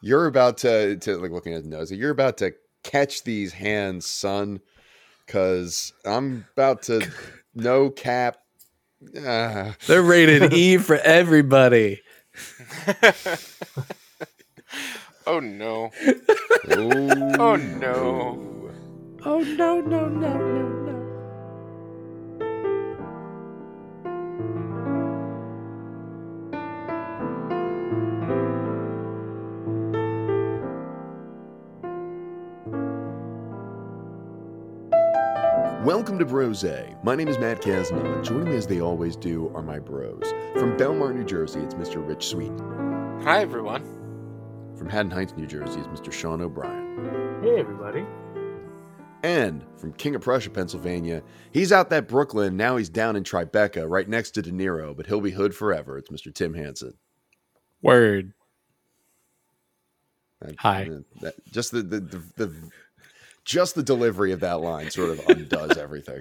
[0.00, 1.90] You're about to to like looking at his nose.
[1.90, 2.52] You're about to
[2.84, 4.60] catch these hands, son,
[5.26, 7.08] because I'm about to
[7.54, 8.38] no cap.
[9.16, 12.00] Uh, They're rated E for everybody.
[15.26, 15.90] oh no.
[16.70, 18.44] oh, Oh no.
[19.24, 20.87] Oh no no no no
[36.08, 36.64] Welcome to Brose.
[37.02, 40.22] My name is Matt Casnell, and joining me as they always do are my bros.
[40.54, 41.96] From Belmar, New Jersey, it's Mr.
[41.96, 42.50] Rich Sweet.
[43.26, 43.84] Hi everyone.
[44.74, 46.10] From Haddon Heights, New Jersey, it's Mr.
[46.10, 47.42] Sean O'Brien.
[47.42, 48.06] Hey, everybody.
[49.22, 52.56] And from King of Prussia, Pennsylvania, he's out that Brooklyn.
[52.56, 55.98] Now he's down in Tribeca, right next to De Niro, but he'll be hood forever.
[55.98, 56.34] It's Mr.
[56.34, 56.94] Tim Hansen.
[57.82, 58.32] Word.
[60.40, 60.88] That- Hi.
[61.20, 62.70] that- just the, the, the, the
[63.48, 66.20] just the delivery of that line sort of undoes everything.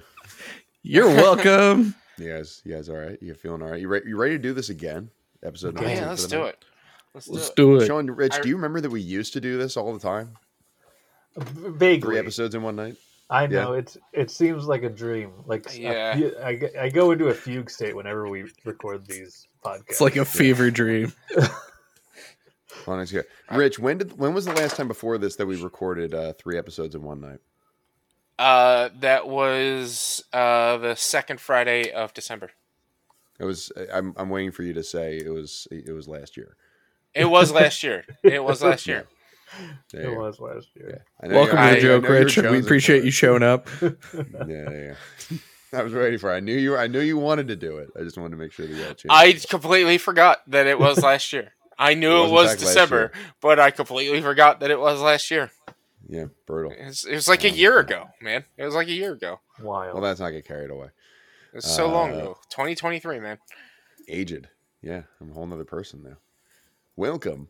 [0.81, 1.93] You're welcome.
[2.19, 3.15] You guys, you guys, all right?
[3.21, 3.79] You feeling all right?
[3.79, 5.11] You, re- you ready to do this again?
[5.43, 5.85] Episode Okay.
[5.85, 6.47] 19 Yeah, let's do night?
[6.47, 6.65] it.
[7.13, 7.55] Let's do Let's it.
[7.55, 7.85] do it.
[7.85, 10.31] Sean, Rich, I- do you remember that we used to do this all the time?
[11.37, 11.99] V- Vaguely.
[12.13, 12.95] Three episodes in one night?
[13.29, 15.31] I know it's it seems like a dream.
[15.45, 16.15] Like a Yeah.
[16.17, 19.83] fu- I, g- I go into a fugue state whenever we record these podcasts.
[19.89, 21.13] It's like a fever dream.
[22.85, 23.25] Hold on, let's hear.
[23.51, 26.57] Rich, when did when was the last time before this that we recorded uh, three
[26.57, 27.39] episodes in one night?
[28.39, 32.51] Uh, that was uh the second Friday of December.
[33.39, 33.71] It was.
[33.93, 36.55] I'm I'm waiting for you to say it was it was last year.
[37.13, 38.05] It was last year.
[38.23, 39.07] It was last year.
[39.91, 41.05] There it was last year.
[41.21, 42.37] I know Welcome to the I joke, know you're Rich.
[42.37, 43.67] We appreciate you showing up.
[43.81, 43.93] Yeah,
[44.47, 44.93] yeah.
[45.29, 45.37] yeah.
[45.73, 46.31] I was ready for.
[46.31, 46.37] it.
[46.37, 46.77] I knew you.
[46.77, 47.89] I knew you wanted to do it.
[47.99, 49.05] I just wanted to make sure that you had a chance.
[49.09, 51.53] I completely forgot that it was last year.
[51.77, 53.11] I knew It it, was, in was fact, last December,
[53.41, 55.51] but I completely forgot that it was last year.
[56.07, 56.71] yeah, brutal.
[56.71, 58.43] It was, it was like a year ago, man.
[58.57, 59.39] It was like a year ago.
[59.61, 59.93] Wild.
[59.93, 60.87] Well, that's not get carried away.
[61.53, 62.37] It was so long Uh, ago.
[62.49, 63.37] 2023, man.
[64.07, 64.47] Aged.
[64.81, 66.17] Yeah, I'm a whole nother person now.
[66.95, 67.47] Welcome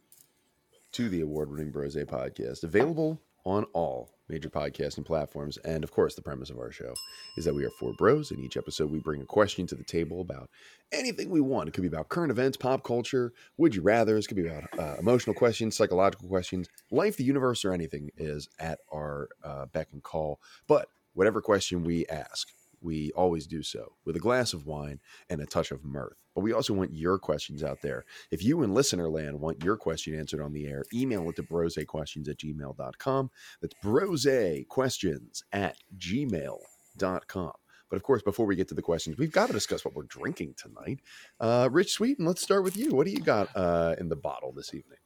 [0.94, 5.58] to the award-winning Brose podcast, available on all major podcasting platforms.
[5.58, 6.94] And of course, the premise of our show
[7.38, 8.32] is that we are four bros.
[8.32, 10.50] In each episode, we bring a question to the table about
[10.92, 11.70] anything we want.
[11.70, 14.18] It could be about current events, pop culture, would you rather.
[14.18, 18.50] It could be about uh, emotional questions, psychological questions, life, the universe, or anything is
[18.60, 20.40] at our uh, beck and call.
[20.68, 22.50] But whatever question we ask,
[22.82, 25.00] we always do so with a glass of wine
[25.30, 26.18] and a touch of mirth.
[26.36, 28.06] But we also want your questions out there.
[28.30, 31.44] If you in listener land want your question answered on the air, email it to
[31.44, 33.32] brosequestions at gmail.com.
[33.62, 37.52] That's brosequestions at gmail.com.
[37.90, 40.04] But of course, before we get to the questions, we've got to discuss what we're
[40.04, 41.00] drinking tonight.
[41.40, 42.92] Uh, Rich Sweeten, let's start with you.
[42.92, 45.00] What do you got uh, in the bottle this evening?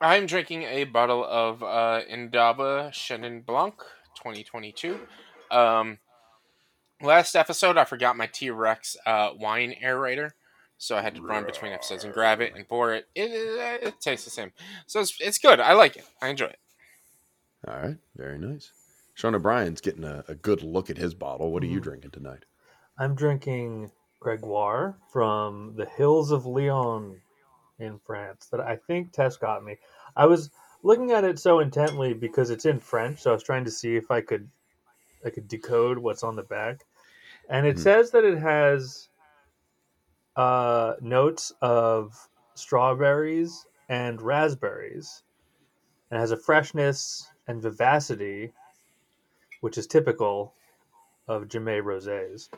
[0.00, 3.76] I'm drinking a bottle of uh, Indaba Chenin Blanc
[4.16, 5.00] 2022.
[5.50, 5.98] Um,
[7.02, 10.30] last episode, I forgot my T Rex uh, wine aerator,
[10.78, 13.06] so I had to run between episodes and grab it and pour it.
[13.14, 14.52] It, it, it tastes the same,
[14.86, 15.60] so it's, it's good.
[15.60, 16.04] I like it.
[16.20, 16.58] I enjoy it.
[17.66, 18.70] All right, very nice.
[19.14, 21.50] Sean O'Brien's getting a, a good look at his bottle.
[21.50, 21.84] What are you Mhm.
[21.84, 22.44] drinking tonight?
[22.98, 23.90] I'm drinking
[24.20, 27.20] Gregoire from the hills of Lyon
[27.78, 29.76] in France that I think Tess got me.
[30.16, 30.50] I was
[30.82, 33.96] looking at it so intently because it's in French, so I was trying to see
[33.96, 34.48] if I could
[35.26, 36.86] I could decode what's on the back.
[37.48, 37.80] And it Mhm.
[37.80, 39.08] says that it has
[40.36, 45.22] uh, notes of strawberries and raspberries.
[46.10, 48.52] And has a freshness and vivacity,
[49.60, 50.54] which is typical
[51.26, 52.48] of Gamay Rosés.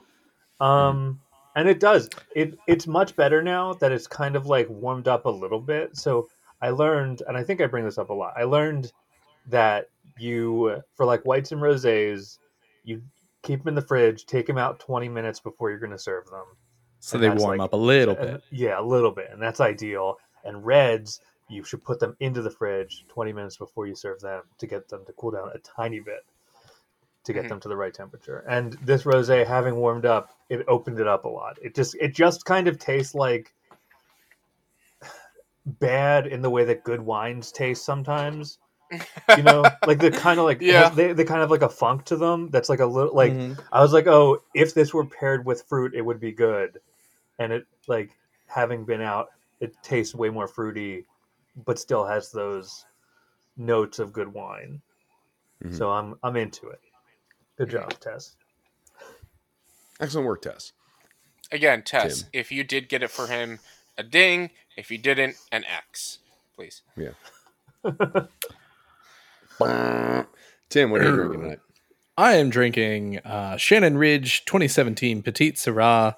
[0.60, 1.20] Um,
[1.56, 2.10] and it does.
[2.34, 5.96] It it's much better now that it's kind of like warmed up a little bit.
[5.96, 6.28] So
[6.60, 8.34] I learned, and I think I bring this up a lot.
[8.36, 8.92] I learned
[9.46, 12.38] that you for like whites and rosés,
[12.88, 13.03] you
[13.43, 16.26] keep them in the fridge, take them out twenty minutes before you're going to serve
[16.31, 16.44] them.
[17.00, 18.43] So And they warm like- up a little And- bit.
[18.50, 20.16] yeah, a little bit, and that's ideal.
[20.44, 24.42] And reds, you should put them into the fridge 20 minutes before you serve them
[24.59, 26.24] to get them to cool down a tiny bit
[27.24, 27.48] to get Mhm.
[27.51, 28.45] them to the right temperature.
[28.48, 31.59] And this rosé having warmed up, it opened it up a lot.
[31.62, 33.54] It just it just kind of tastes like
[35.66, 38.59] bad in the way that good wines taste sometimes.
[39.36, 40.88] You know, like the kind of like Yeah.
[40.88, 43.58] they they kind of like a funk to them that's like a little like Mhm.
[43.72, 46.78] I was like, oh, if this were paired with fruit, it would be good.
[47.38, 48.10] And it like
[48.46, 49.28] having been out,
[49.60, 51.04] it tastes way more fruity,
[51.66, 52.84] but still has those
[53.56, 54.80] notes of good wine.
[55.64, 55.76] Mhm.
[55.76, 56.80] So I'm I'm into it.
[57.56, 58.36] Good job, Tess.
[60.00, 60.72] Excellent work, Tess.
[61.50, 62.30] Again, Tess, Tim.
[62.32, 63.58] if you did get it for him,
[63.96, 64.50] a ding.
[64.76, 66.20] If you didn't, an X,
[66.54, 66.82] please.
[69.59, 71.59] Tim, what are you drinking tonight?
[72.16, 76.16] I am drinking uh, Shannon Ridge 2017 Petite Syrah,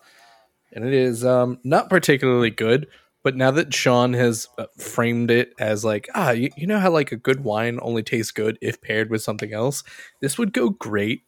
[0.73, 2.87] and it is um, not particularly good.
[3.23, 6.91] But now that Sean has uh, framed it as like, ah, you, you know how
[6.91, 9.85] like a good wine only tastes good if paired with something else,
[10.21, 11.23] this would go great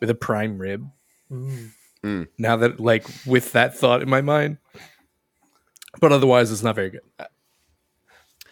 [0.00, 0.88] with a prime rib.
[1.30, 2.28] Mm.
[2.38, 4.56] Now that like with that thought in my mind,
[6.00, 7.02] but otherwise it's not very good.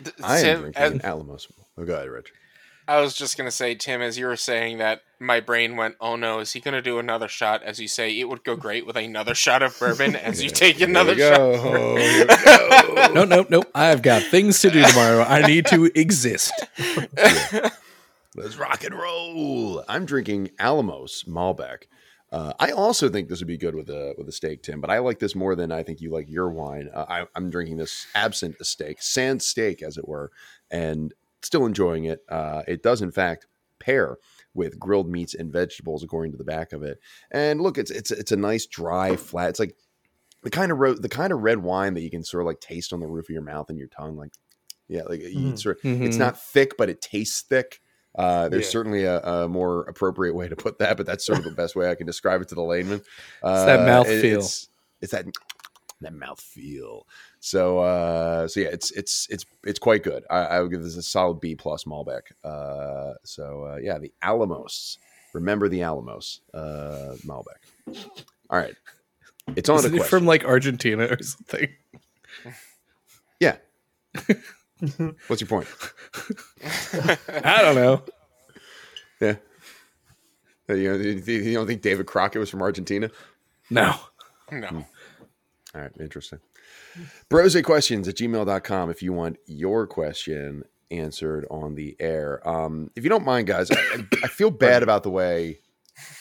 [0.03, 1.49] D- I am Tim, drinking as- an Alamos.
[1.79, 2.33] Oh, go ahead, Rich.
[2.89, 6.17] I was just gonna say, Tim, as you were saying that, my brain went, "Oh
[6.17, 8.97] no, is he gonna do another shot?" As you say, it would go great with
[8.97, 10.17] another shot of bourbon.
[10.17, 11.97] As you take another we shot, go.
[11.97, 13.13] Here go.
[13.13, 13.63] No, no, no.
[13.75, 15.23] I've got things to do tomorrow.
[15.23, 16.53] I need to exist.
[18.35, 19.85] Let's rock and roll.
[19.89, 21.85] I'm drinking Alamos Malbec.
[22.33, 24.81] Uh, I also think this would be good with a with a steak, Tim.
[24.81, 26.89] But I like this more than I think you like your wine.
[26.93, 30.31] Uh, I, I'm drinking this absent a steak, sans steak, as it were,
[30.71, 32.21] and still enjoying it.
[32.29, 33.47] Uh, it does, in fact,
[33.79, 34.17] pair
[34.55, 36.99] with grilled meats and vegetables, according to the back of it.
[37.31, 39.51] And look, it's it's it's a nice dry flat.
[39.51, 39.77] It's like
[40.43, 42.61] the kind of ro- the kind of red wine that you can sort of like
[42.61, 44.33] taste on the roof of your mouth and your tongue, like
[44.89, 45.59] yeah, like Mhm.
[45.59, 45.83] sort.
[45.83, 46.03] Mhm.
[46.07, 47.81] It's not thick, but it tastes thick.
[48.15, 48.71] Uh, there's Yeah.
[48.71, 51.75] certainly a, a more appropriate way to put that, but that's sort of the best
[51.75, 53.01] way I can describe it to the layman.
[53.43, 54.41] Uh, that mouth it- feel.
[54.41, 54.69] It's,
[55.01, 55.25] it's that
[56.03, 57.07] that mouth feel.
[57.45, 60.23] So uh, so yeah, it's it's it's it's quite good.
[60.31, 62.21] I, I would give this a solid B plus Malbec.
[62.45, 64.99] Uh, so uh, yeah, the Alamos.
[65.35, 67.59] Remember the Alamos uh, Malbec.
[68.49, 68.77] All right,
[69.57, 70.19] it's on to Isn't it question.
[70.21, 71.69] from like Argentina or something?
[73.41, 73.57] yeah.
[75.27, 75.67] What's your point?
[76.65, 78.03] I don't know.
[79.21, 79.35] Yeah.
[80.71, 83.11] Uh, You, know, you you don't think David Crockett was from Argentina?
[83.69, 83.97] No.
[84.53, 84.85] no.
[85.75, 86.39] All right, interesting.
[87.29, 92.47] Brose questions at gmail.com if you want your question answered on the air.
[92.49, 95.61] Um, if you don't mind, guys, I, I- feel bad about the way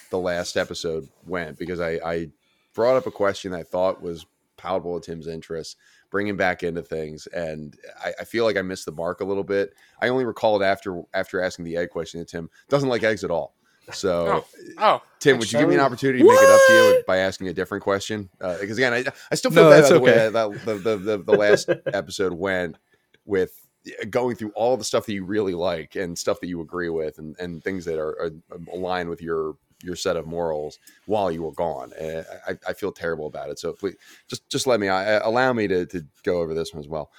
[0.10, 2.28] the last episode went because I, I
[2.74, 4.26] brought up a question that I thought was
[4.58, 5.78] palatable to Tim's interest,
[6.10, 9.44] bringing back into things, and I, I feel like I missed the mark a little
[9.44, 9.74] bit.
[10.02, 13.32] I only recalled after after asking the egg question to Tim, doesn't like eggs at
[13.32, 13.56] all.
[13.94, 14.44] So,
[14.78, 16.74] oh, uh, oh, Tim, would you give me an opportunity to make it up to
[16.74, 18.30] you by asking a different question?
[18.40, 20.74] Uh, because again, I, I still feel No, bad that's about the way that, the,
[20.76, 22.78] the, the, the last episode went
[23.26, 26.62] with uh, going through all the stuff that you really like and stuff that you
[26.62, 30.28] agree with and, and things that are, are um, aligned with your your set of
[30.28, 30.78] morals
[31.08, 31.92] while you were gone.
[32.00, 33.60] And I, I feel terrible about it.
[33.60, 33.96] So please
[34.28, 37.12] just just let me I, allow me to, to go over this one as well.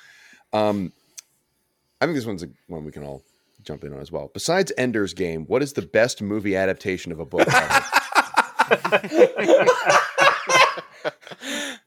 [0.52, 0.92] Um,
[2.00, 3.22] I think this one's a one we can all
[3.62, 4.30] jump in on as well.
[4.32, 7.48] Besides Ender's Game, what is the best movie adaptation of a book?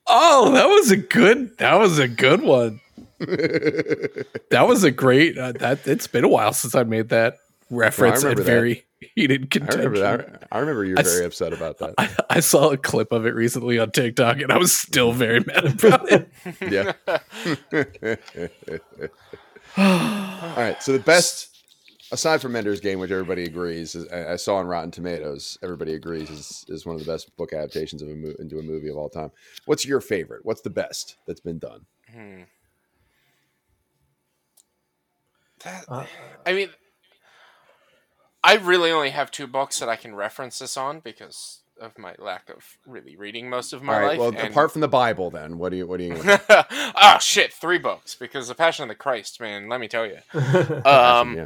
[0.07, 1.57] Oh, that was a good.
[1.57, 2.79] That was a good one.
[4.51, 5.37] That was a great.
[5.37, 7.37] Uh, that it's been a while since I made that
[7.69, 8.51] reference remember at that.
[8.51, 8.85] very
[9.15, 9.91] heated I contention.
[9.91, 11.93] remember, I, I remember you were I s- very upset about that.
[11.97, 15.39] I, I saw a clip of it recently on TikTok, and I was still very
[15.41, 16.29] mad about it.
[16.61, 16.93] yeah.
[19.77, 20.81] All right.
[20.81, 21.54] So the best,
[22.11, 25.93] aside from Ender's Game, which everybody agrees, is, I I saw on Rotten Tomatoes, everybody
[25.93, 28.89] agrees is, is one of the best book adaptations of a mo- into a movie
[28.89, 29.31] of all time.
[29.65, 30.45] What's your favorite?
[30.45, 31.85] What's the best that's been done?
[32.11, 32.41] Hmm.
[35.63, 36.05] That, Uh,
[36.45, 36.69] I mean,
[38.43, 42.13] I really only have two books that I can reference this on because of my
[42.19, 44.07] lack of really reading most of my all right.
[44.09, 44.19] life.
[44.19, 46.13] Well, and- apart from the Bible, then what do you what do you?
[46.15, 46.39] Gonna
[46.95, 49.67] oh shit, three books because the Passion of the Christ, man.
[49.67, 50.19] Let me tell you.
[50.85, 51.45] Um, yeah.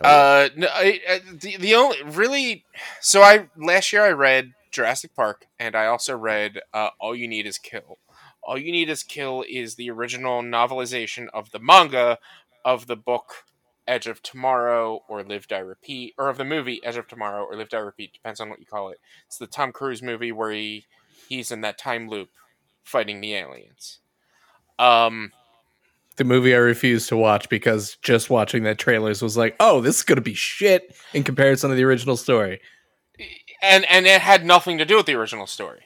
[0.00, 2.64] Uh, no, I, I, the the only really
[3.00, 7.26] so I last year I read Jurassic Park and I also read uh, All You
[7.26, 7.98] Need Is Kill.
[8.42, 12.18] All You Need Is Kill is the original novelization of the manga
[12.64, 13.44] of the book
[13.88, 17.56] Edge of Tomorrow or Live Die Repeat or of the movie Edge of Tomorrow or
[17.56, 18.98] Live Die Repeat depends on what you call it.
[19.26, 20.86] It's the Tom Cruise movie where he
[21.28, 22.28] he's in that time loop
[22.84, 23.98] fighting the aliens.
[24.78, 25.32] Um
[26.18, 29.96] The movie I refused to watch because just watching that trailers was like, oh, this
[29.96, 32.60] is gonna be shit in comparison to the original story.
[33.62, 35.80] and and it had nothing to do with the original story.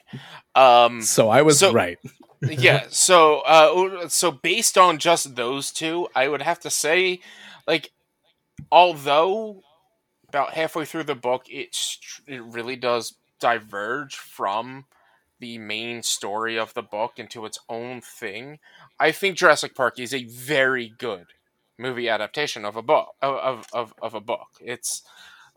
[0.54, 1.98] Um So I was So- right.
[2.50, 7.20] yeah so uh so based on just those two i would have to say
[7.68, 7.92] like
[8.72, 9.62] although
[10.28, 11.76] about halfway through the book it
[12.26, 14.86] it really does diverge from
[15.38, 18.58] the main story of the book into its own thing
[19.02, 21.26] i think jurassic park is a very good
[21.78, 25.02] movie adaptation of a book of of, of, a book it's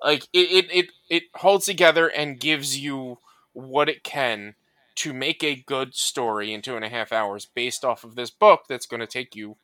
[0.04, 3.20] like it, it it it holds together and gives you
[3.54, 4.56] what it can
[4.96, 8.30] to make a good story in two and a half hours based off of this
[8.30, 9.58] book that's going to take you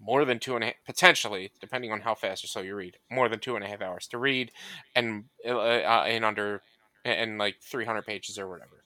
[0.00, 2.96] more than two and a half, potentially, depending on how fast or slow you read,
[3.10, 4.50] more than two and a half hours to read,
[4.94, 6.62] and uh, uh, in under,
[7.04, 8.82] and like three hundred pages or whatever.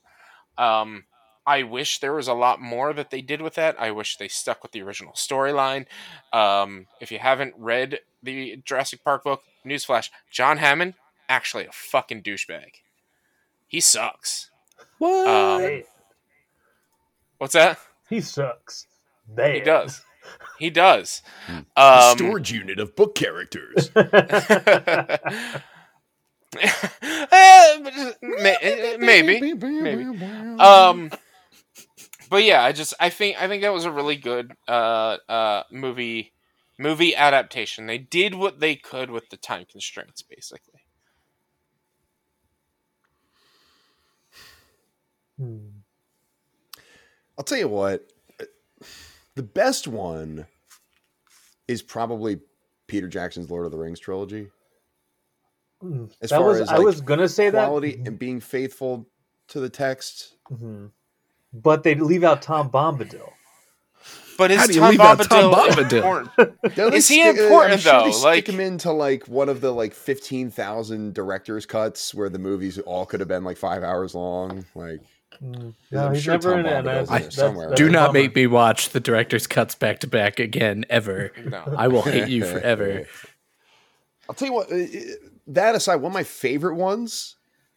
[0.58, 1.04] Um,
[1.46, 3.76] I wish there was a lot more that they did with that.
[3.78, 5.86] I wish they stuck with the original storyline.
[6.32, 10.94] Um, if you haven't read the Jurassic Park book, newsflash: John Hammond
[11.28, 12.80] actually a fucking douchebag.
[13.68, 14.50] He sucks.
[14.98, 15.26] What?
[15.28, 15.82] Um,
[17.38, 17.78] What's that?
[18.08, 18.86] he sucks.
[19.28, 19.54] Bad.
[19.54, 20.02] He does.
[20.58, 21.22] He does.
[21.48, 23.90] The Um, storage unit of book characters.
[26.56, 29.54] Eh, but just- may- eh, maybe.
[29.54, 30.04] maybe.
[30.60, 31.10] Um,
[32.34, 35.62] but yeah, I just I think I think that was a really good uh uh
[35.70, 36.32] movie
[36.80, 37.86] movie adaptation.
[37.86, 40.80] They did what they could with the time constraints, basically.
[45.38, 45.58] Hmm.
[47.38, 48.10] I'll tell you what.
[49.36, 50.48] The best one
[51.68, 52.40] is probably
[52.88, 54.50] Peter Jackson's Lord of the Rings trilogy.
[55.80, 56.06] Hmm.
[56.20, 59.08] As that far was as, I was gonna say that, Quality and being faithful
[59.50, 60.34] to the text.
[60.50, 60.90] Mhm.
[61.54, 63.30] But they leave out Tom Bombadil.
[64.36, 65.92] But is How do you Tom leave out Tom Bombadil Bombadil?
[65.92, 66.74] important?
[66.74, 68.04] Don't Is he stick- uh, important, I'm sure though?
[68.06, 72.28] They stick Like- him into like one of the like fifteen thousand directors cuts where
[72.28, 74.64] the movies all could have been like five hours long.
[74.74, 75.00] Like
[75.42, 75.74] Mm.
[75.90, 76.84] Yeah, No, I'm he's sure never Tom in it.
[76.84, 77.68] that's- that's- somewhere.
[77.70, 81.32] that's Do not make me watch the director's cuts back to back again, ever.
[81.44, 81.74] No.
[81.76, 83.06] I will hate you forever.
[84.28, 84.70] I'll tell you what.
[84.70, 84.86] uh, uh,
[85.48, 87.34] That aside, one of my favorite ones.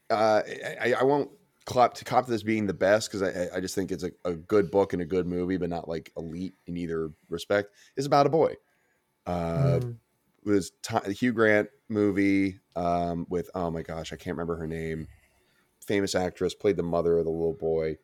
[0.07, 0.41] Uh,
[0.79, 1.31] I, I won't
[1.67, 4.33] clap to cop this being the best because I, I just think it's a, a
[4.33, 7.69] good book and a good movie, but not like elite in either respect.
[7.95, 8.53] Is about a boy.
[9.27, 9.97] Uh, Mm.
[10.45, 14.67] it was Ti- Hugh Grant movie um, with oh my gosh, I can't remember her
[14.67, 15.07] name.
[15.85, 17.97] Famous actress played the mother of the little boy,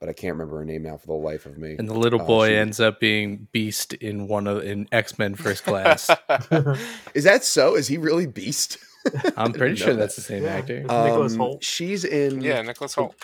[0.00, 1.76] but I can't remember her name now for the life of me.
[1.78, 5.18] And the little Oh, boy she- ends up being Beast in one of in X
[5.18, 6.08] Men First Class.
[7.14, 7.74] Is that so?
[7.76, 8.78] Is he really Beast?
[9.36, 10.54] I'm pretty sure that's the same Yeah.
[10.56, 10.76] actor.
[10.76, 11.62] It's Nicholas Um, Hoult.
[11.62, 13.14] She's in yeah, Nicholas Hoult.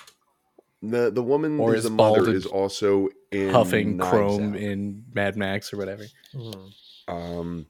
[0.82, 4.60] the the woman Or who's is the mother is also in Huffing Knives Chrome Out.
[4.60, 6.04] in Mad Max or whatever.
[6.34, 6.72] Mhm.
[7.08, 7.66] um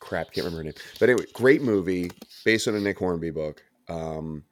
[0.00, 2.10] crap can't remember her name but anyway great movie
[2.44, 4.44] based on a nick hornby book um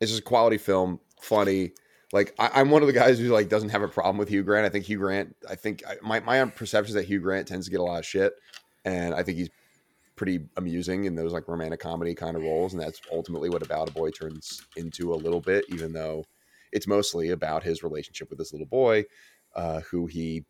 [0.00, 1.72] it's just a quality film funny
[2.12, 4.44] like I, i'm one of the guys who like doesn't have a problem with hugh
[4.44, 7.48] grant i think hugh grant i think I, my, my perception is that hugh grant
[7.48, 8.34] tends to get a lot of shit
[8.84, 9.50] and i think he's
[10.16, 13.88] pretty amusing in those like romantic comedy kind of roles and that's ultimately what about
[13.88, 16.24] a boy turns into a little bit even though
[16.72, 19.04] it's mostly about his relationship with this little boy
[19.56, 20.44] uh, who he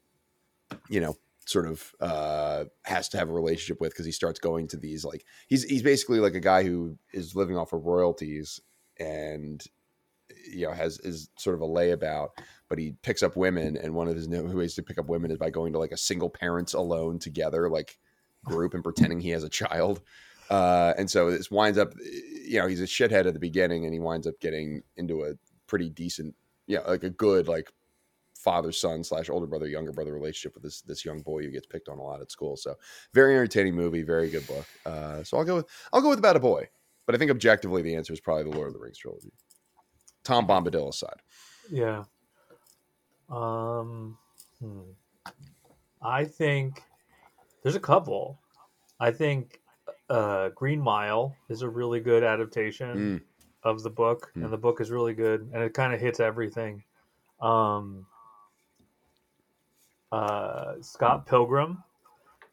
[0.89, 1.15] you know
[1.47, 5.05] sort of uh, has to have a relationship with because he starts going to these
[5.05, 8.61] like he's he's basically like a guy who is living off of royalties
[8.99, 9.65] and
[10.51, 12.31] you know has is sort of a layabout
[12.69, 15.39] but he picks up women and one of his ways to pick up women is
[15.39, 17.99] by going to like a single parents alone together like
[18.45, 20.01] group and pretending he has a child
[20.51, 21.93] uh, and so this winds up
[22.47, 25.33] you know he's a shithead at the beginning and he winds up getting into a
[25.67, 26.35] pretty decent
[26.67, 27.73] yeah like a good like
[28.37, 31.67] father son slash older brother younger brother relationship with this this young boy who gets
[31.67, 32.75] picked on a lot at school so
[33.15, 36.37] very entertaining movie very good book uh, so i'll go with i'll go with about
[36.37, 36.69] a boy
[37.07, 39.33] but i think objectively the answer is probably the lord of the rings trilogy
[40.25, 41.21] tom bombadil aside
[41.71, 42.05] Yeah.
[43.31, 44.19] Um.
[44.61, 44.81] hmm.
[46.03, 46.83] I think
[47.65, 48.39] there's a couple.
[49.01, 49.61] I think
[50.09, 53.23] uh, Green Mile is a really good adaptation Mm.
[53.65, 54.45] of the book, Mm.
[54.45, 56.85] and the book is really good, and it kind of hits everything.
[57.41, 58.07] Um.
[60.13, 61.83] Uh, Scott Pilgrim.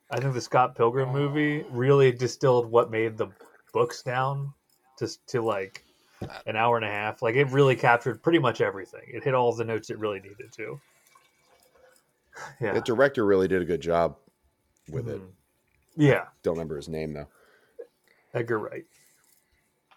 [0.09, 3.27] I think the Scott Pilgrim movie really distilled what made the
[3.71, 4.51] books down
[4.97, 5.85] just to like
[6.47, 7.21] an hour and a half.
[7.21, 9.03] Like it really captured pretty much everything.
[9.07, 10.79] It hit all the notes it really needed to.
[12.59, 12.73] Yeah.
[12.73, 14.15] the director really did a good job
[14.89, 15.27] with it Mhm.
[15.95, 16.25] Yeah.
[16.43, 17.27] don't remember his name though
[18.33, 18.85] Edgar Wright.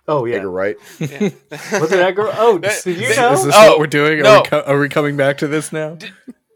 [0.07, 0.37] Oh yeah.
[0.37, 1.31] edgar wright Yeah.
[1.81, 2.29] Was it Edgar?
[2.35, 3.33] Oh, That- did you that- know?
[3.33, 4.21] Is this Oh, what we're doing?
[4.21, 4.41] Are, no.
[4.43, 5.97] we co- are we coming back to this now?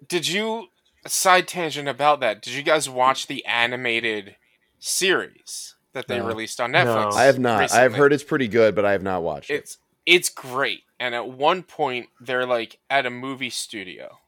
[0.07, 0.67] Did you
[1.07, 2.43] side tangent about that?
[2.43, 4.37] Did you guys watch the animated
[4.79, 6.27] series that they No.
[6.27, 6.85] released on No.
[6.85, 7.13] Netflix?
[7.15, 9.55] i have not i have heard it's pretty good but i have not watched it
[9.55, 10.83] it's it's great.
[11.01, 14.19] And at one point, they're like at a movie studio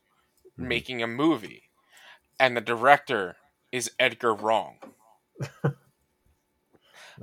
[0.58, 0.66] Mhm.
[0.68, 1.64] making a movie,
[2.38, 3.36] and the director
[3.72, 4.76] is Edgar Wrong.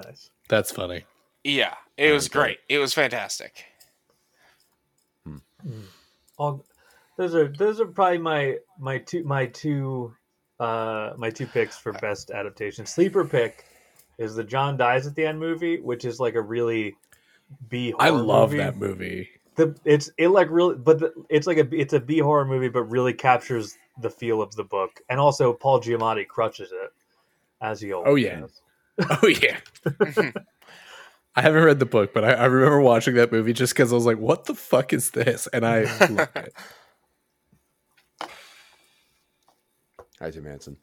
[0.05, 0.29] Nice.
[0.47, 1.05] That's funny.
[1.43, 2.59] Yeah, it was great.
[2.69, 3.65] It was fantastic.
[6.37, 6.63] All,
[7.17, 10.13] those are those are probably my my two my two
[10.59, 12.85] uh my two picks for best adaptation.
[12.85, 13.65] Sleeper pick
[14.19, 16.95] is the John dies at the end movie, which is like a really
[17.69, 18.63] B I horror love movie.
[18.63, 19.29] that movie.
[19.55, 22.69] the it's it like really but the, it's like a it's a B horror movie
[22.69, 26.91] but really captures the feel of the book and also Paul Giamatti crutches it
[27.61, 28.41] as he always Oh, yeah.
[28.41, 28.61] does.
[29.23, 29.59] Oh yeah.
[31.35, 33.95] I haven't read the book, but I, I remember watching that movie just because I
[33.95, 36.53] was like, "What the fuck is this?" And I loved it.
[40.19, 40.77] Hi, Tim Hansen.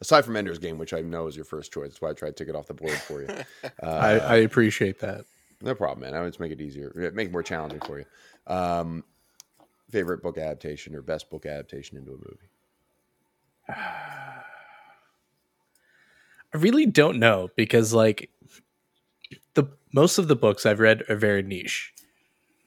[0.00, 2.36] Aside from Ender's Game, which I know is your first choice, that's why I tried
[2.36, 3.28] to take it off the board for you.
[3.82, 5.24] Uh, I, I appreciate that.
[5.60, 6.14] no problem, man.
[6.14, 8.04] I always make it easier, make it more challenging for you.
[8.46, 9.04] Um,
[9.90, 12.50] favorite book adaptation or best book adaptation into a movie?
[16.54, 18.30] I really don't know because like
[19.54, 21.92] the most of the books I've read are very niche.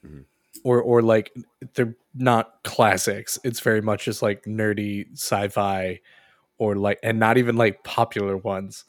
[0.04, 0.24] Mhm.
[0.64, 1.32] Or or like
[1.74, 3.38] they're not classics.
[3.44, 6.00] It's very much just like nerdy sci-fi
[6.58, 8.84] or like and not even like popular ones.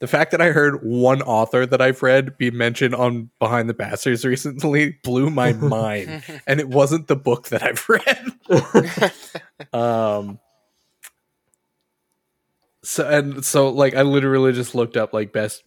[0.00, 3.74] The fact that I heard one author that I've read be mentioned on Behind the
[3.74, 6.22] Bastards recently blew my mind.
[6.46, 9.72] and it wasn't the book that I've read.
[9.72, 10.38] um
[12.84, 15.64] so and so like i literally just looked up like best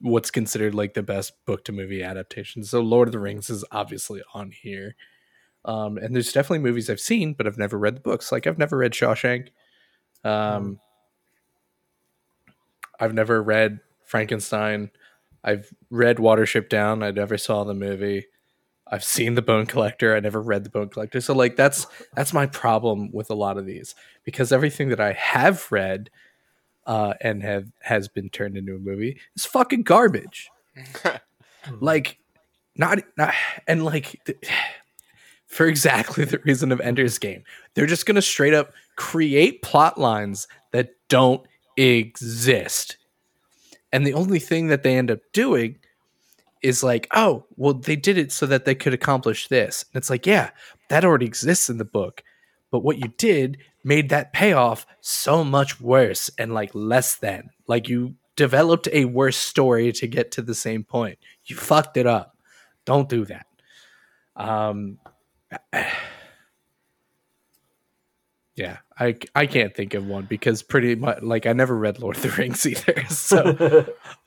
[0.00, 3.64] what's considered like the best book to movie adaptation so lord of the rings is
[3.70, 4.96] obviously on here
[5.66, 8.58] um and there's definitely movies i've seen but i've never read the books like i've
[8.58, 9.48] never read shawshank
[10.24, 10.80] um
[13.00, 14.90] i've never read frankenstein.
[15.44, 17.02] I've read watership down.
[17.02, 18.26] I never saw the movie.
[18.88, 20.14] I've seen the bone collector.
[20.14, 21.20] I never read the bone collector.
[21.20, 25.12] So like that's that's my problem with a lot of these because everything that I
[25.12, 26.08] have read
[26.86, 30.48] uh, and have has been turned into a movie is fucking garbage.
[31.80, 32.18] like,
[32.76, 33.34] not not
[33.66, 34.20] and like
[35.46, 37.42] for exactly the reason of Ender's Game,
[37.74, 41.44] they're just gonna straight up create plot lines that don't
[41.76, 42.96] exist,
[43.92, 45.78] and the only thing that they end up doing
[46.62, 49.84] is like, oh, well, they did it so that they could accomplish this.
[49.84, 50.50] And it's like, yeah,
[50.88, 52.22] that already exists in the book.
[52.70, 57.50] But what you did made that payoff so much worse and like less than.
[57.68, 61.18] Like you developed a worse story to get to the same point.
[61.46, 62.36] You fucked it up.
[62.84, 63.46] Don't do that.
[64.34, 64.98] Um
[68.56, 72.16] Yeah, I I can't think of one because pretty much like I never read Lord
[72.16, 73.04] of the Rings either.
[73.08, 73.86] So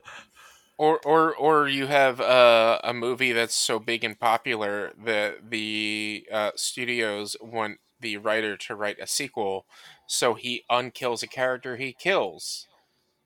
[0.80, 6.26] Or, or, or you have uh, a movie that's so big and popular that the
[6.32, 9.65] uh, studios want the writer to write a sequel,
[10.08, 12.65] so he unkills a character he kills,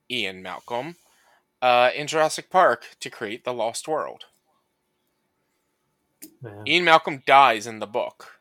[0.10, 0.96] Ian Malcolm,
[1.62, 4.24] uh, in Jurassic Park to create the Lost World.
[6.42, 6.68] Man.
[6.68, 8.33] Ian Malcolm dies in the book,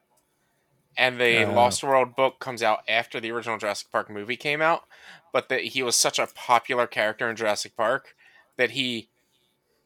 [0.96, 1.52] and the Oh.
[1.52, 4.84] Lost World book comes out after the original Jurassic Park movie came out.
[5.32, 8.14] But that he was such a popular character in Jurassic Park
[8.56, 9.08] that he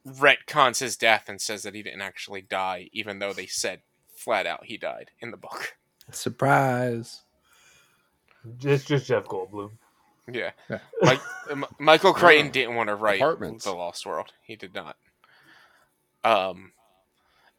[0.04, 3.80] retcons his death and says that he didn't actually die, even though they said
[4.14, 5.76] flat out he died in the book.
[6.10, 7.22] surprise.
[8.62, 9.72] It's just Jeff Goldblum.
[10.30, 10.78] Yeah, Yeah.
[11.02, 13.64] Mike, M- Michael Crichton didn't want to write Apartments.
[13.64, 14.32] the Lost World.
[14.42, 14.96] He did not.
[16.24, 16.72] Um,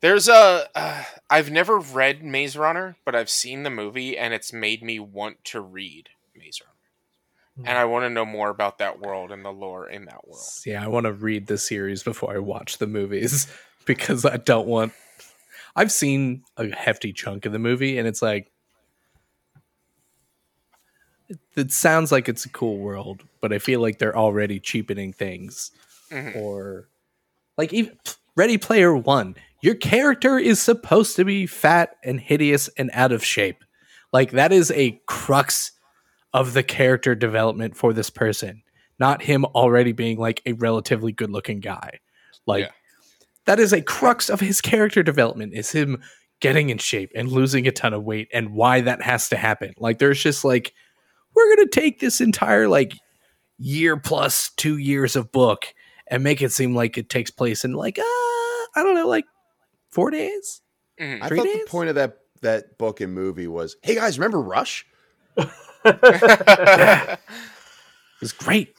[0.02, 0.68] there's a.
[0.76, 5.00] Uh, I've never read Maze Runner, but I've seen the movie, and it's made me
[5.00, 9.44] want to read Maze Runner, and I want to know more about that world and
[9.44, 10.44] the lore in that world.
[10.66, 13.48] Yeah, I want to read the series before I watch the movies
[13.86, 14.94] because I don't want.
[15.76, 18.52] I've seen a hefty chunk of the movie, and it's like
[21.56, 25.72] it, sounds like it's a cool world, but I feel like they're already cheapening things,
[26.12, 26.36] Mhm.
[26.38, 26.88] or
[27.58, 27.98] like even
[28.38, 29.36] Ready Player One.
[29.62, 33.64] Your character is supposed to be fat and hideous and out of shape.
[34.14, 35.72] Like that is a crux
[36.34, 38.62] of the character development for this person
[39.00, 42.00] not him already being like a relatively good looking guy.
[42.46, 42.72] Like Yeah.
[43.46, 46.02] that is a crux of his character development is him
[46.40, 49.74] getting in shape and losing a ton of weight and why that has to happen.
[49.78, 50.74] Like there's just like
[51.36, 52.94] we're going to take this entire like
[53.60, 55.74] year plus 2 years of book
[56.10, 59.26] and make it seem like it takes place in like uh I don't know like
[59.92, 60.62] 4 days.
[61.00, 61.22] Mhm.
[61.22, 61.64] I Three thought days?
[61.66, 64.86] the point of that that book and movie was, hey guys, remember Rush?
[68.18, 68.74] It was great.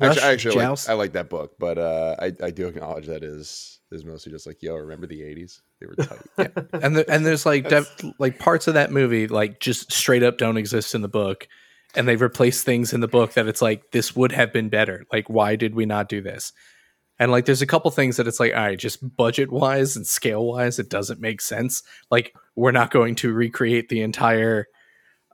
[0.00, 3.06] Actually, Rush, I actually like, I like that book, but uh, I, I do acknowledge
[3.06, 5.60] that is is mostly just like, yo, remember the '80s?
[5.80, 6.52] They were tight.
[6.82, 10.36] and the, and there's like def, like parts of that movie like just straight up
[10.38, 11.48] don't exist in the book
[11.94, 15.04] and they replace things in the book that it's like this would have been better.
[15.12, 16.52] Like why did we not do this?
[17.18, 20.06] And like there's a couple things that it's like all right just budget wise and
[20.06, 21.82] scale wise it doesn't make sense.
[22.10, 24.66] Like we're not going to recreate the entire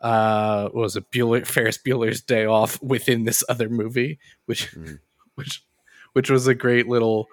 [0.01, 4.99] uh what was it Bueller, Ferris Bueller's Day Off within this other movie which Mhm.
[5.35, 5.63] which
[6.13, 7.27] which was a great little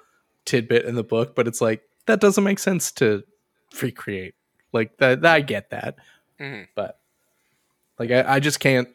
[0.45, 3.23] tidbit in the book but it's like that doesn't make sense to
[3.81, 4.34] recreate.
[4.73, 5.95] Like that, that I get that.
[6.39, 6.67] Mhm.
[6.75, 6.99] but
[7.99, 8.89] like I, I just can't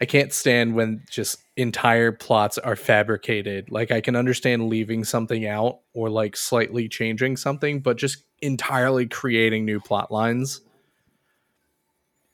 [0.00, 3.70] I can't stand when just entire plots are fabricated.
[3.70, 9.06] Like I can understand leaving something out or like slightly changing something, but just entirely
[9.06, 10.60] creating new plot lines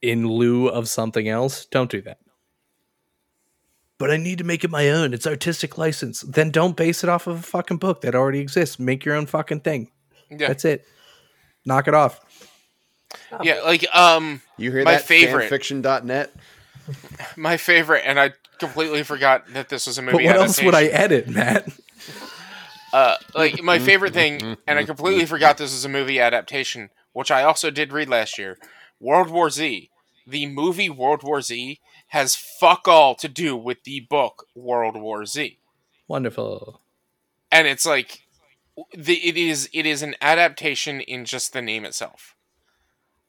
[0.03, 2.19] in lieu of something else, don't do that.
[3.97, 5.15] But I need to make it my own.
[5.15, 6.21] It's artistic license.
[6.21, 8.79] Then don't base it off of a fucking book that already exists.
[8.79, 9.91] Make your own fucking thing.
[10.31, 10.85] Yeah, That's it.
[11.65, 12.21] Knock it off.
[13.43, 13.61] yeah.
[13.65, 15.05] Like um, You hear My that?
[15.05, 15.51] favorite.
[15.51, 16.35] Fanfiction.net.
[17.37, 20.19] my favorite, and I completely forgot that this was a movie.
[20.19, 21.69] But what else would I edit, Matt?
[22.93, 27.31] Uh, like my favorite thing, and I completely forgot this was a movie adaptation, which
[27.31, 28.57] I also did read last year.
[29.01, 29.91] World War Z.
[30.27, 35.27] The movie World War Z has fuck all to do with the book World War
[35.27, 35.59] Z,
[36.09, 36.81] Wonderful.
[37.51, 38.21] and it's like
[38.97, 42.37] the it is it is an adaptation in just the name itself.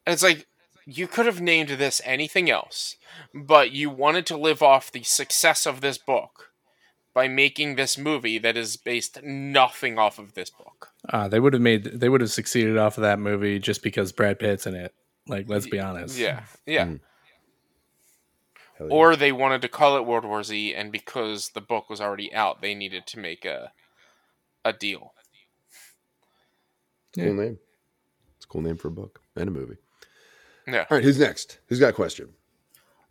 [0.05, 0.45] And it's like
[0.85, 2.95] you could have named this anything else,
[3.33, 6.51] but you wanted to live off the success of this book
[7.13, 10.89] by making this movie that is based nothing off of this book.
[11.09, 14.11] Uh, they would have made they would have succeeded off of that movie just because
[14.11, 14.93] Brad Pitt's in it.
[15.27, 16.17] Like, let's be honest.
[16.17, 16.85] Yeah, yeah.
[16.85, 16.99] Mm.
[18.79, 18.87] Yeah.
[18.89, 22.33] Or they wanted to call it World War Z, and because the book was already
[22.33, 23.71] out, they needed to make a
[24.63, 25.13] a deal.
[27.09, 27.57] It's a cool name.
[28.35, 29.77] It's a cool name for a book and a movie.
[30.67, 30.85] Yeah.
[30.89, 31.59] All right, who's next?
[31.67, 32.29] Who's got a question?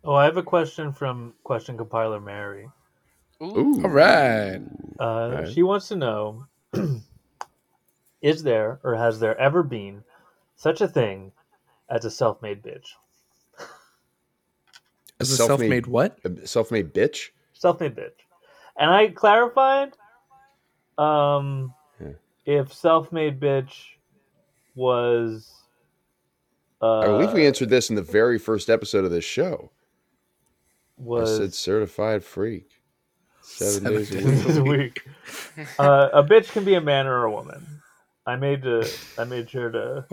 [0.03, 2.69] Oh, I have a question from Question Compiler Mary.
[3.41, 3.81] Ooh.
[3.83, 4.61] All right.
[4.99, 5.47] Uh, Right.
[5.51, 6.45] She wants to know
[8.21, 10.03] Is there or has there ever been
[10.55, 11.31] such a thing
[11.89, 12.87] as a self made bitch?
[15.19, 16.19] As a Self-made- self-made what?
[16.25, 17.29] A self-made bitch.
[17.53, 18.11] Self made bitch.
[18.77, 19.93] And I clarified
[20.97, 22.13] um, Yeah.
[22.45, 23.73] if self made bitch
[24.75, 25.51] was.
[26.85, 29.71] Uh, I believe we answered this in the very first episode of this show.
[30.97, 32.69] was I said certified freak.
[33.41, 33.93] Seven, Seven
[34.45, 35.01] days a week.
[35.55, 35.79] This is.
[35.79, 37.65] Uh, a bitch can be a man or a woman.
[38.25, 38.89] I made to.
[39.17, 40.05] I made sure to.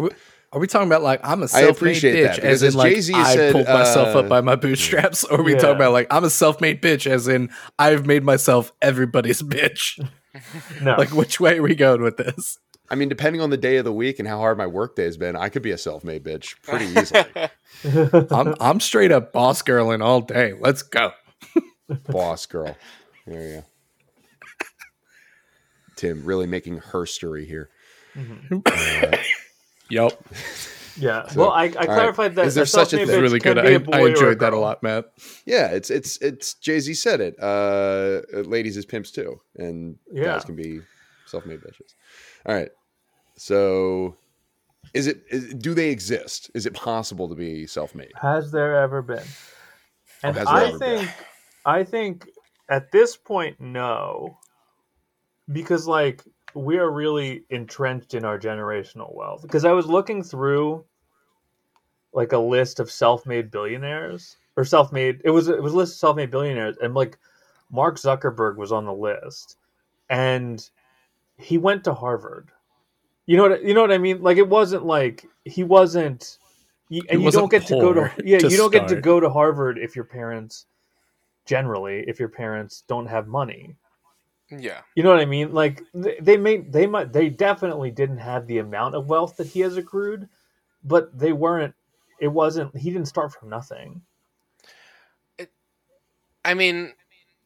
[0.53, 2.93] Are we talking about like I'm a self-made appreciate bitch, that, as in as like
[2.93, 5.59] Jay-Z I said, pulled myself uh, up by my bootstraps, or are we Yeah.
[5.61, 9.99] talking about like I'm a self-made bitch, as in I've made myself everybody's bitch?
[10.83, 10.95] No.
[10.99, 12.59] Like, which way are we going with this?
[12.93, 15.17] I mean, depending on the day of the week and how hard my workday has
[15.17, 16.85] been, I could be a self-made bitch pretty
[17.85, 18.29] easily.
[18.31, 20.53] I'm I'm straight up boss girling all day.
[20.61, 21.13] Let's go.
[22.11, 22.77] Boss girl.
[23.27, 24.67] There you go.
[25.97, 27.71] Tim really making her story here.
[29.89, 30.25] Yep,
[30.99, 31.27] yeah.
[31.35, 32.47] well, I, I clarified that.
[32.47, 33.21] Is there such a thing?
[33.21, 33.55] really good.
[33.63, 35.07] be a I, boy I enjoyed that a lot, Matt.
[35.47, 37.37] Yeah, it's it's it's Jay Z said it.
[37.41, 40.25] Uh, ladies is pimps too, and Yeah.
[40.25, 40.81] guys can be
[41.27, 41.95] self-made bitches.
[42.45, 42.69] All right.
[43.43, 44.15] So,
[44.95, 45.25] is it?
[45.29, 46.49] Is, do they exist?
[46.55, 48.13] Is it possible to be self-made?
[48.15, 49.19] Has there ever been?
[49.19, 50.99] Oh, and has there I ever been?
[50.99, 51.11] think,
[51.67, 52.29] I think
[52.71, 54.39] at this point, no,
[55.51, 56.23] because like
[56.55, 59.43] we are really entrenched in our generational wealth.
[59.43, 60.85] Because I was looking through
[62.13, 65.21] like a list of self-made billionaires or self-made.
[65.25, 67.19] It was it was a list of self-made billionaires, and like
[67.73, 69.57] Mark Zuckerberg was on the list,
[70.11, 70.65] and
[71.39, 72.53] he went to Harvard.
[73.27, 74.23] You know what you know what I mean?
[74.23, 76.39] Like it wasn't like he wasn't.
[76.89, 78.39] You, and you wasn't don't get to go to yeah.
[78.39, 80.67] to you don't get to go to Harvard if your parents,
[81.47, 83.77] generally, if your parents don't have money.
[84.51, 84.81] yeah.
[84.95, 85.53] You know what I mean?
[85.53, 89.47] Like they, they made they might they definitely didn't have the amount of wealth that
[89.47, 90.29] he has accrued,
[90.85, 91.75] but they weren't.
[92.21, 92.77] It wasn't.
[92.77, 94.03] He didn't start from nothing.
[96.45, 96.93] I mean,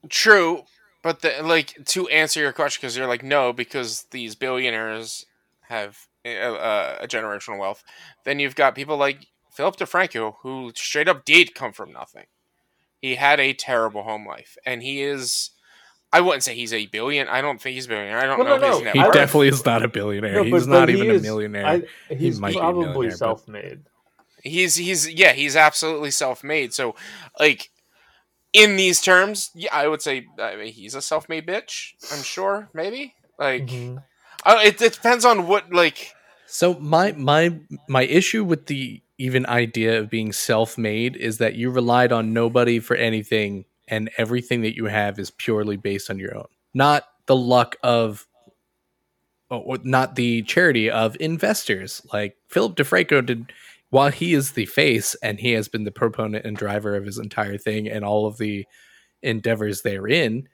[0.09, 0.65] true,
[1.03, 5.27] but the, like to answer your question, because you're like no, because these billionaires
[5.69, 7.83] have uh, uh, a generational wealth.
[8.25, 12.27] Then you've got people like Philip DeFranco, who straight up did come from nothing.
[13.01, 15.51] He had a terrible home life, and he is.
[16.13, 17.29] I wouldn't say he's a billion.
[17.29, 18.19] I don't think he's a billionaire.
[18.19, 18.85] I don't Well, know no, his no.
[18.85, 19.13] net He worth.
[19.13, 20.33] definitely is not a billionaire.
[20.35, 21.67] No, He's but- not he even is- a millionaire.
[21.67, 23.81] I, he's might probably millionaire, self-made.
[24.43, 26.95] he's he's yeah he's absolutely self-made so
[27.41, 27.71] like
[28.53, 32.69] in these terms yeah i would say I mean, he's a self-made bitch i'm sure
[32.73, 34.05] maybe like Mhm.
[34.47, 36.15] It, it depends on what like
[36.47, 41.71] So my my my issue with the even idea of being self-made is that you
[41.71, 46.37] relied on nobody for anything and everything that you have is purely based on your
[46.37, 46.47] own.
[46.75, 48.27] Not the luck of
[49.51, 52.03] or or not the charity of investors.
[52.13, 53.53] Like Philip DeFranco did
[53.91, 57.19] while he is the face and he has been the proponent and driver of his
[57.19, 58.67] entire thing and all of the
[59.23, 60.49] endeavors therein,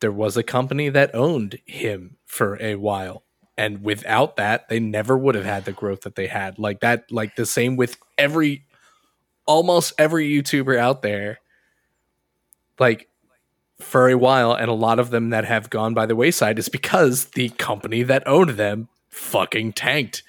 [0.00, 3.22] there was a company that owned him for a while
[3.56, 7.10] and without that they never would have had the growth that they had like that
[7.10, 8.64] like the same with every
[9.46, 11.38] almost every youtuber out there
[12.78, 13.10] like
[13.82, 16.68] for a while, and a lot of them that have gone by the wayside is
[16.68, 20.22] because the company that owned them fucking tanked.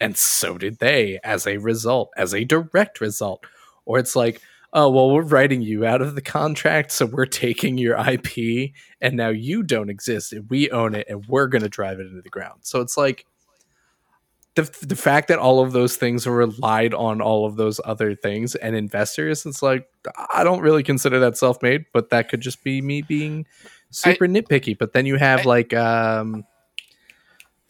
[0.00, 3.44] And so did they as a result, as a direct result.
[3.84, 4.40] Or it's like,
[4.72, 9.16] oh, well, we're writing you out of the contract, so we're taking your IP, and
[9.16, 12.20] now you don't exist, and we own it, and we're going to drive it into
[12.20, 12.60] the ground.
[12.62, 13.24] So it's like,
[14.58, 18.16] the, the fact that all of those things are relied on all of those other
[18.16, 19.88] things and investors, it's like
[20.34, 23.46] I don't really consider that self made, but that could just be me being
[23.90, 24.76] super I, nitpicky.
[24.76, 26.44] But then you have I, like um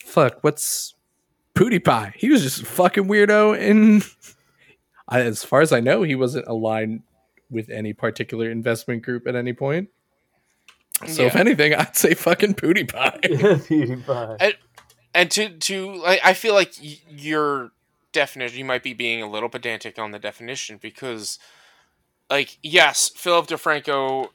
[0.03, 0.95] fuck, what's
[1.55, 2.15] PewDiePie?
[2.17, 3.59] He was just a fucking weirdo
[5.11, 7.03] and as far as I know, he wasn't aligned
[7.51, 9.88] with any particular investment group at any point.
[11.07, 11.29] So yeah.
[11.29, 13.21] if anything, I'd say fucking PewDiePie.
[13.23, 14.55] PewDiePie
[15.14, 16.75] and to to I feel like
[17.09, 17.73] your
[18.12, 21.38] definition you might be being a little pedantic on the definition because
[22.31, 24.29] like yes philip defranco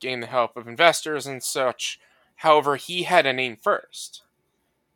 [0.00, 2.00] gained the help of investors and such
[2.36, 4.22] however he had a name first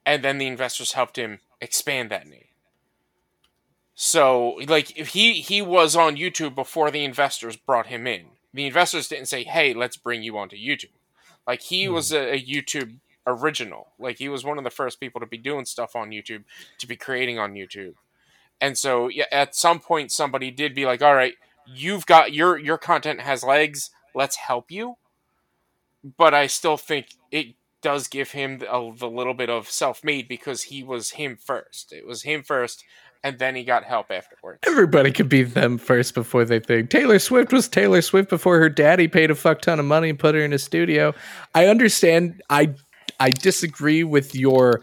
[0.04, 2.46] and then the investors helped him expand that name
[4.02, 9.08] so like he he was on youtube before the investors brought him in the investors
[9.08, 10.96] didn't say hey let's bring you onto youtube
[11.46, 11.92] like he mm.
[11.92, 13.88] was a, a youtube original.
[13.98, 16.44] Like he was one of the first people to be doing stuff on YouTube,
[16.78, 17.94] to be creating on YouTube.
[18.60, 21.34] And so yeah, at some point somebody did be like, "All right,
[21.66, 23.90] you've got your your content has legs.
[24.14, 24.96] Let's help you."
[26.16, 30.64] But I still think it does give him a, the little bit of self-made because
[30.64, 31.92] he was him first.
[31.92, 32.84] It was him first
[33.22, 34.60] and then he got help afterwards.
[34.66, 36.90] Everybody could be them first before they think.
[36.90, 40.18] Taylor Swift was Taylor Swift before her daddy paid a fuck ton of money and
[40.18, 41.14] put her in a studio.
[41.54, 42.42] I understand.
[42.48, 42.74] I
[43.18, 44.82] I disagree with your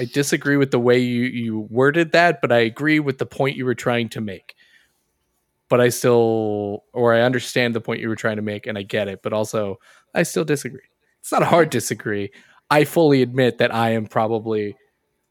[0.00, 3.58] I disagree with the way you, you worded that, but I agree with the point
[3.58, 4.54] you were trying to make.
[5.68, 8.82] But I still, or I understand the point you were trying to make, and I
[8.82, 9.20] get it.
[9.22, 9.78] But also,
[10.14, 10.80] I still disagree.
[11.20, 12.30] It's not a hard disagree.
[12.70, 14.74] I fully admit that I am probably,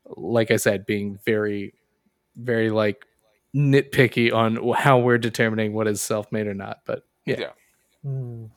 [0.09, 1.73] like I said, being very,
[2.35, 3.05] very like
[3.55, 6.79] nitpicky on how we're determining what is self made or not.
[6.85, 7.39] But yeah.
[7.39, 7.51] yeah.
[8.05, 8.49] Mm.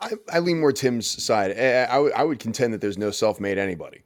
[0.00, 1.50] I, I lean more Tim's side.
[1.58, 4.04] I, I, w- I would contend that there's no self-made anybody,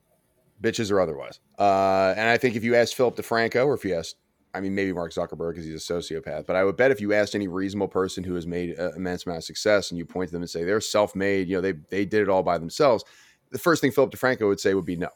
[0.62, 1.40] bitches or otherwise.
[1.59, 4.16] Uh, and I think if you ask Philip DeFranco, or if you ask,
[4.55, 7.12] I mean, maybe Mark Zuckerberg because he's a sociopath, but I would bet if you
[7.12, 10.29] asked any reasonable person who has made an immense amount of success and you point
[10.29, 13.05] to them and say they're self-made, you know, they they did it all by themselves,
[13.51, 15.09] the first thing Philip DeFranco would say would be no,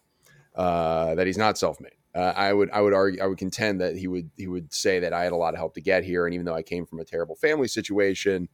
[0.57, 1.93] uh, that he's not self-made.
[2.15, 5.01] Uh, I would I would argue I would contend that he would he would say
[5.01, 6.87] that I had a lot of help to get here, and even though I came
[6.87, 8.49] from a terrible family situation,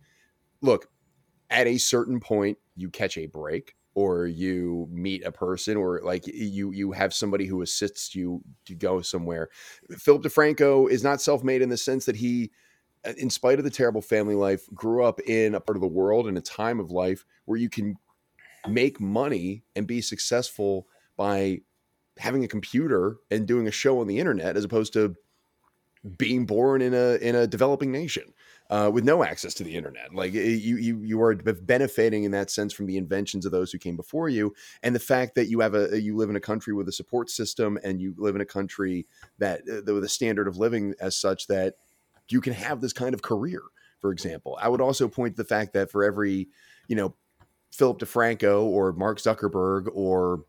[0.60, 0.88] look,
[1.48, 6.26] at a certain point you catch a break or you meet a person or like
[6.26, 9.48] you you have somebody who assists you to go somewhere.
[9.96, 12.50] Philip DeFranco is not self-made in the sense that he
[13.16, 16.26] in spite of the terrible family life grew up in a part of the world
[16.26, 17.96] in a time of life where you can
[18.68, 20.86] make money and be successful
[21.16, 21.60] by
[22.18, 25.16] having a computer and doing a show on the internet as opposed to
[26.18, 28.34] being born in a in a developing nation
[28.70, 30.14] uh, with no access to the internet.
[30.14, 33.78] Like you, you, you are benefiting in that sense from the inventions of those who
[33.78, 36.72] came before you, and the fact that you have a you live in a country
[36.72, 39.06] with a support system, and you live in a country
[39.38, 41.74] that uh, with a standard of living as such that
[42.28, 43.62] you can have this kind of career.
[44.00, 46.48] For example, I would also point to the fact that for every
[46.88, 47.14] you know
[47.70, 50.44] Philip DeFranco or Mark Zuckerberg or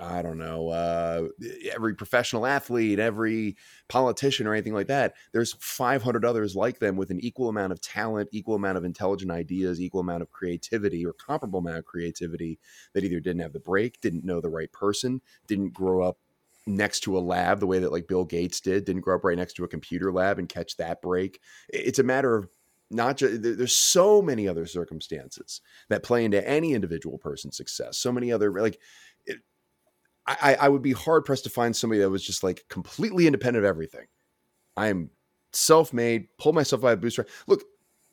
[0.00, 1.28] I don't know, uh,
[1.72, 3.56] every professional athlete, every
[3.88, 5.14] politician, or anything like that.
[5.32, 9.30] There's 500 others like them with an equal amount of talent, equal amount of intelligent
[9.30, 12.58] ideas, equal amount of creativity, or comparable amount of creativity
[12.92, 16.18] that either didn't have the break, didn't know the right person, didn't grow up
[16.66, 19.36] next to a lab the way that like Bill Gates did, didn't grow up right
[19.36, 21.40] next to a computer lab and catch that break.
[21.68, 22.48] It's a matter of
[22.90, 28.12] not just there's so many other circumstances that play into any individual person's success so
[28.12, 28.78] many other like
[30.28, 33.64] I, I would be hard pressed to find somebody that was just like completely independent
[33.64, 34.06] of everything.
[34.76, 35.10] I'm
[35.52, 37.28] self-made, pull myself out of bootstrap.
[37.46, 37.62] Look,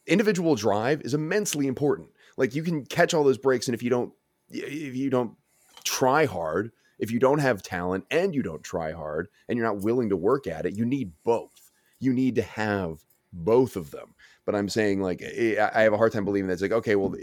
[0.05, 2.09] individual drive is immensely important.
[2.37, 4.13] Like you can catch all those breaks, and if you don't,
[4.49, 5.35] if you don't
[5.83, 9.83] try hard, if you don't have talent and you don't try hard, and you're not
[9.83, 11.71] willing to work at it, you need both.
[11.99, 14.13] You need to have both of them
[14.45, 17.15] but I'm saying like I have a hard time believing that it's like okay, well,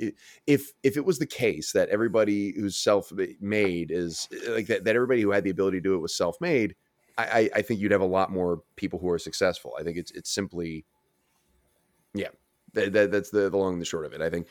[0.46, 5.22] if if it was the case that everybody who's self-made is like that, that everybody
[5.22, 6.74] who had the ability to do it was self-made,
[7.18, 9.74] I, I think you'd have a lot more people who are successful.
[9.78, 10.84] I think it's it's simply,
[12.14, 12.28] yeah,
[12.74, 14.22] that, that, that's the the long and the short of it.
[14.22, 14.46] I think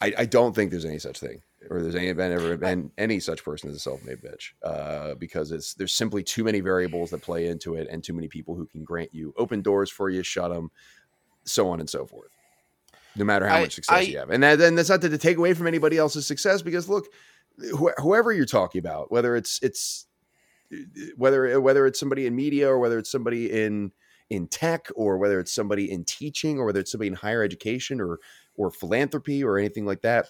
[0.00, 3.18] I, I don't think there's any such thing or there's any been ever been any
[3.18, 7.22] such person as a self-made bitch uh, because it's there's simply too many variables that
[7.22, 10.22] play into it and too many people who can grant you open doors for you
[10.22, 10.70] shut them
[11.48, 12.30] so on and so forth.
[13.16, 15.18] No matter how I- much success I- you have, and that, then that's not to
[15.18, 17.06] take away from anybody else's success because look,
[17.74, 20.06] wh- whoever you're talking about, whether it's it's
[21.16, 23.92] whether whether it's somebody in media or whether it's somebody in
[24.30, 28.00] in tech or whether it's somebody in teaching or whether it's somebody in higher education
[28.00, 28.18] or
[28.56, 30.28] or philanthropy or anything like that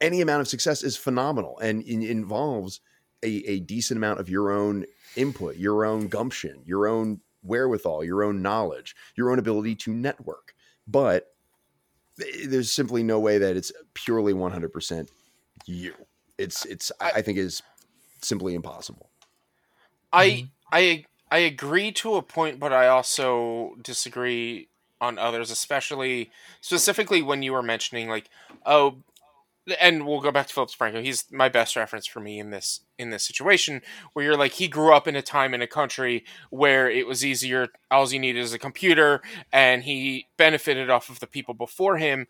[0.00, 2.80] any amount of success is phenomenal and involves
[3.22, 4.84] a, a decent amount of your own
[5.14, 10.54] input your own gumption your own wherewithal your own knowledge your own ability to network.
[10.86, 11.28] But
[12.20, 15.08] eh, there's simply no way that it's purely 100%
[15.66, 15.94] you.
[16.38, 17.62] It's it's i, I think is
[18.22, 19.10] simply impossible.
[20.12, 20.46] I mm-hmm.
[20.72, 24.68] I I agree to a point, but I also disagree
[25.00, 26.30] on others, especially
[26.60, 28.30] specifically when you were mentioning like,
[28.64, 28.96] oh,
[29.80, 31.02] and we'll go back to Philip DeFranco.
[31.02, 34.68] He's my best reference for me in this in this situation where you're like he
[34.68, 37.68] grew up in a time in a country where it was easier.
[37.90, 42.26] All you needed is a computer, and he benefited off of the people before him.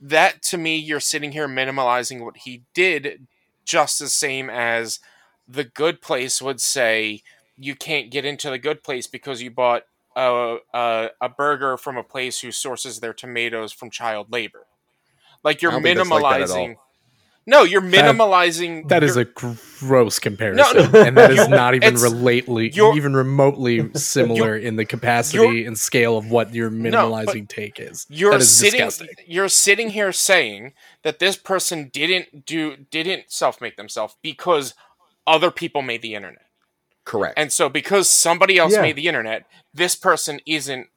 [0.00, 3.26] That to me, you're sitting here minimalizing what he did,
[3.64, 5.00] just the same as
[5.48, 7.22] the good place would say
[7.56, 11.96] you can't get into the good place because you bought a, a, a burger from
[11.96, 14.66] a place who sources their tomatoes from child labor.
[15.46, 16.56] Like you're I don't think that's like that at all.
[16.56, 16.76] minimalizing.
[17.46, 18.88] no, you're minimalizing.
[18.88, 21.00] That is your- a gross comparison, no.
[21.00, 26.18] and that is not even it's- relately, even remotely similar in the capacity and scale
[26.18, 28.06] of what your minimalizing take is.
[28.08, 29.24] you're that is sitting disgusting.
[29.28, 30.72] you're sitting here saying
[31.04, 34.74] that this person didn't do didn't self make themselves because
[35.28, 36.42] other people made the internet.
[37.04, 38.82] correct And so because somebody else Yeah.
[38.82, 40.88] made the internet, this person isn't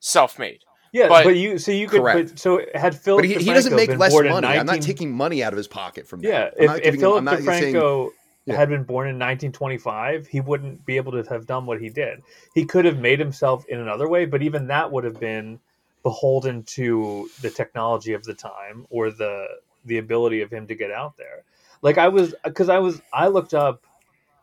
[0.00, 0.63] self-made.
[0.94, 2.28] Yeah, but, But- you so you could Correct.
[2.30, 5.10] but, so had Philip but he, he doesn't make less money in i'm not taking
[5.12, 7.24] money out of his pocket from that Yeah, I'm if, not if him- Philip I'm
[7.24, 8.10] not saying- DeFranco
[8.46, 8.54] Yeah.
[8.56, 12.22] had been born in 1925, he wouldn't be able to have done what he did.
[12.54, 15.58] He could have made himself in another way, but even that would have been
[16.04, 19.46] beholden to the technology of the time or the
[19.86, 21.42] the ability of him to get out there.
[21.82, 23.84] Like I was because I was I looked up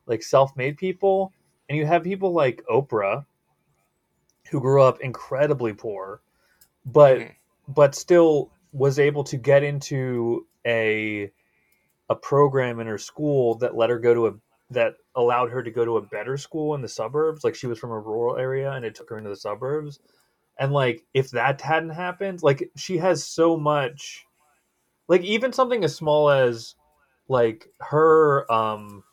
[0.05, 1.31] like self-made people
[1.69, 3.25] and you have people like Oprah
[4.49, 6.19] who grew up incredibly poor
[6.85, 7.35] but Mhm.
[7.67, 11.31] but still was able to get into a
[12.09, 14.33] a program in her school that let her go to a
[14.69, 17.43] that allowed her to go to a better school in the suburbs.
[17.43, 19.99] Like she was from a rural area and it took her into the suburbs.
[20.59, 24.25] And like if that hadn't happened like she has so much
[25.07, 26.75] like even something as small as
[27.27, 29.03] like her um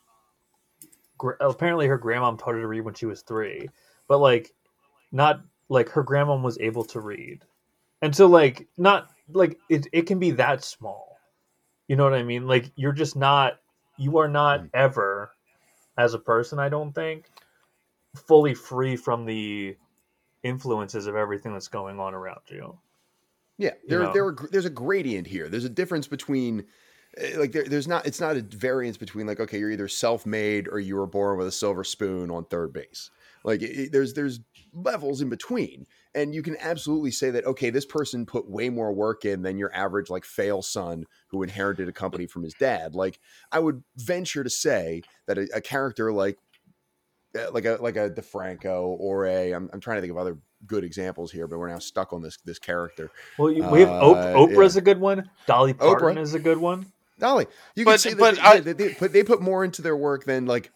[1.18, 3.68] gr- apparently her grandmom taught her to read when she was 3
[4.08, 4.54] but like
[5.12, 7.44] not like her grandmom was able to read
[8.02, 11.18] and so like not like it, it can be that small
[11.88, 13.58] you know what i mean like you're just not
[13.96, 14.70] you are not Mm.
[14.74, 15.32] ever
[15.96, 17.26] as a person i don't think
[18.16, 19.76] fully free from the
[20.42, 22.78] influences of everything that's going on around you
[23.58, 24.12] Yeah, you there, know.
[24.12, 25.48] there, are, there's a gradient here.
[25.48, 26.64] There's a difference between,
[27.16, 30.68] eh, like, there, there's not, it's not a variance between, like, okay, you're either self-made
[30.68, 33.10] or you were born with a silver spoon on third base.
[33.44, 34.40] Like, it, it- there's, there's
[34.72, 38.92] levels in between, and you can absolutely say that, okay, this person put way more
[38.92, 42.94] work in than your average, like, fail son who inherited a company from his dad.
[42.94, 43.18] Like,
[43.52, 46.38] I would venture to say that a, a character like,
[47.34, 50.38] eh, like a like a DeFranco or a, I'm, I'm trying to think of other
[50.66, 53.10] good examples here, but we're now stuck on this this character.
[53.38, 56.20] well you, we have Uh, Op- oprah's a good one dolly parton Oprah.
[56.20, 56.86] is a good one
[57.18, 57.46] Dolly,
[57.76, 59.82] you But- could say that but they, I- they, they put they put more into
[59.82, 60.70] their work than like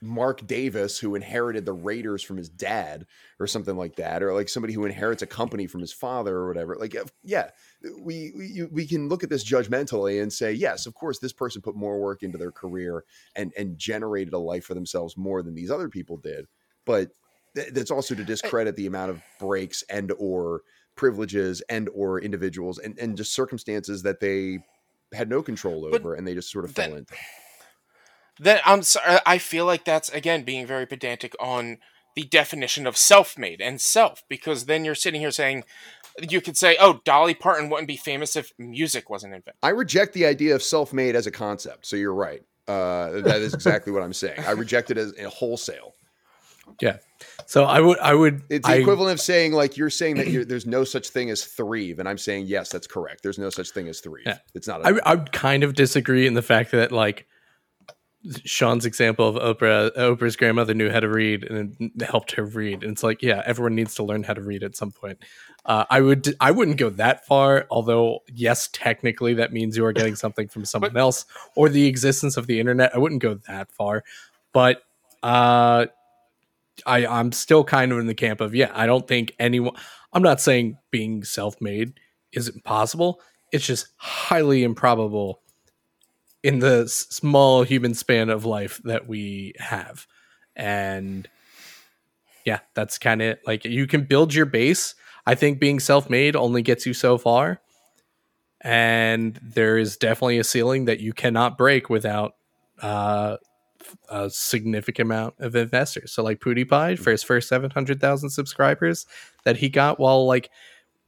[0.00, 3.06] Mark Davis, who inherited the Raiders from his dad,
[3.40, 6.48] or something like that, or like somebody who inherits a company from his father, or
[6.48, 6.76] whatever.
[6.78, 7.50] Like, yeah,
[7.98, 11.62] we we, we can look at this judgmentally and say, yes, of course, this person
[11.62, 13.04] put more work into their career
[13.34, 16.46] and and generated a life for themselves more than these other people did.
[16.84, 17.10] But
[17.54, 20.62] th- that's also to discredit the amount of breaks and or
[20.96, 24.58] privileges and or individuals and and just circumstances that they
[25.12, 27.14] had no control But over and they just sort of fell into.
[28.38, 29.18] Then I'm sorry.
[29.24, 31.78] I feel like that's again being very pedantic on
[32.16, 35.64] the definition of self-made and self, because then you're sitting here saying
[36.30, 40.14] you could say, "Oh, Dolly Parton wouldn't be famous if music wasn't invented." I reject
[40.14, 41.86] the idea of self-made as a concept.
[41.86, 42.42] So you're right.
[42.66, 44.40] Uh, that is exactly what I'm saying.
[44.46, 45.92] I reject it as a wholesale.
[46.80, 46.96] Yeah.
[47.46, 50.28] So I would, I would, It's the I, equivalent of saying like you're saying that
[50.28, 53.22] you're, there's no such thing as three, and I'm saying yes, that's correct.
[53.22, 54.22] There's no such thing as three.
[54.24, 54.38] Yeah.
[54.54, 54.80] It's not.
[54.80, 57.26] A, I, I would kind of disagree in the fact that like
[58.44, 62.82] Sean's example of Oprah, Oprah's grandmother knew how to read and helped her read.
[62.82, 65.18] And it's like, yeah, everyone needs to learn how to read at some point.
[65.66, 67.66] Uh, I would, I wouldn't go that far.
[67.70, 72.36] Although, yes, technically that means you are getting something from someone else or the existence
[72.36, 72.94] of the internet.
[72.94, 74.04] I wouldn't go that far,
[74.52, 74.82] but
[75.22, 75.86] uh,
[76.86, 78.70] I I'm still kind of in the camp of yeah.
[78.74, 79.74] I don't think anyone.
[80.12, 82.00] I'm not saying being self-made
[82.32, 83.20] isn't possible.
[83.52, 85.40] It's just highly improbable
[86.44, 90.06] in the small human span of life that we have,
[90.54, 91.26] and
[92.44, 94.94] yeah, that's kind of like you can build your base.
[95.26, 97.62] I think being self-made only gets you so far,
[98.60, 102.34] and there is definitely a ceiling that you cannot break without
[102.82, 103.38] uh,
[104.10, 106.12] a significant amount of investors.
[106.12, 109.06] So like PewDiePie for his first seven hundred thousand subscribers
[109.44, 110.50] that he got while like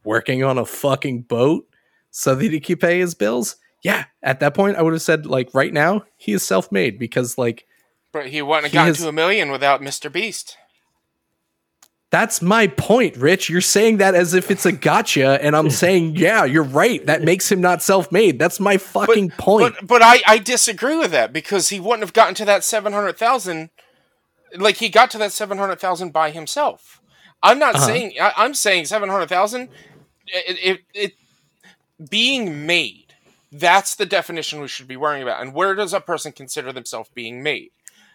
[0.03, 1.67] working on a fucking boat
[2.09, 3.57] so that he could pay his bills.
[3.83, 7.37] Yeah, at that point I would have said like right now he is self-made because
[7.37, 7.65] like
[8.11, 10.11] But he wouldn't have gotten has- to a million without Mr.
[10.11, 10.57] Beast.
[12.09, 13.49] that's my point, Rich.
[13.49, 17.05] You're saying that as if it's a gotcha, and I'm saying, yeah, you're right.
[17.05, 18.39] That makes him not self-made.
[18.39, 19.75] That's my fucking point.
[19.79, 22.93] But but I, I disagree with that because he wouldn't have gotten to that seven
[22.93, 23.69] hundred thousand.
[24.57, 27.01] Like he got to that seven hundred thousand by himself.
[27.43, 27.85] I'm not Uh-huh.
[27.85, 29.69] saying I, I'm saying seven hundred thousand.
[30.27, 31.13] It, it, it
[32.09, 33.06] being made.
[33.59, 35.41] That's the definition we should be worrying about.
[35.41, 37.71] And where does a person consider themselves being made?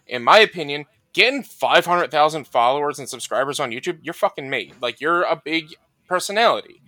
[0.07, 4.75] In my opinion, getting five hundred thousand followers and subscribers on YouTube, you're fucking made.
[4.81, 5.75] Like you're a big
[6.07, 6.83] personality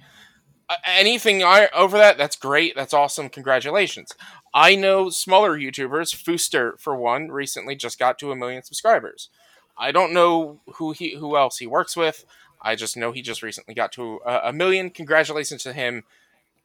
[0.86, 2.74] anything I, over that, that's great.
[2.74, 3.28] That's awesome.
[3.28, 4.12] Congratulations.
[4.52, 6.14] I know smaller YouTubers.
[6.14, 9.30] Fooster, for one, recently just got to a million subscribers.
[9.76, 12.24] I don't know who he, who else he works with.
[12.62, 14.90] I just know he just recently got to a, a million.
[14.90, 16.04] Congratulations to him.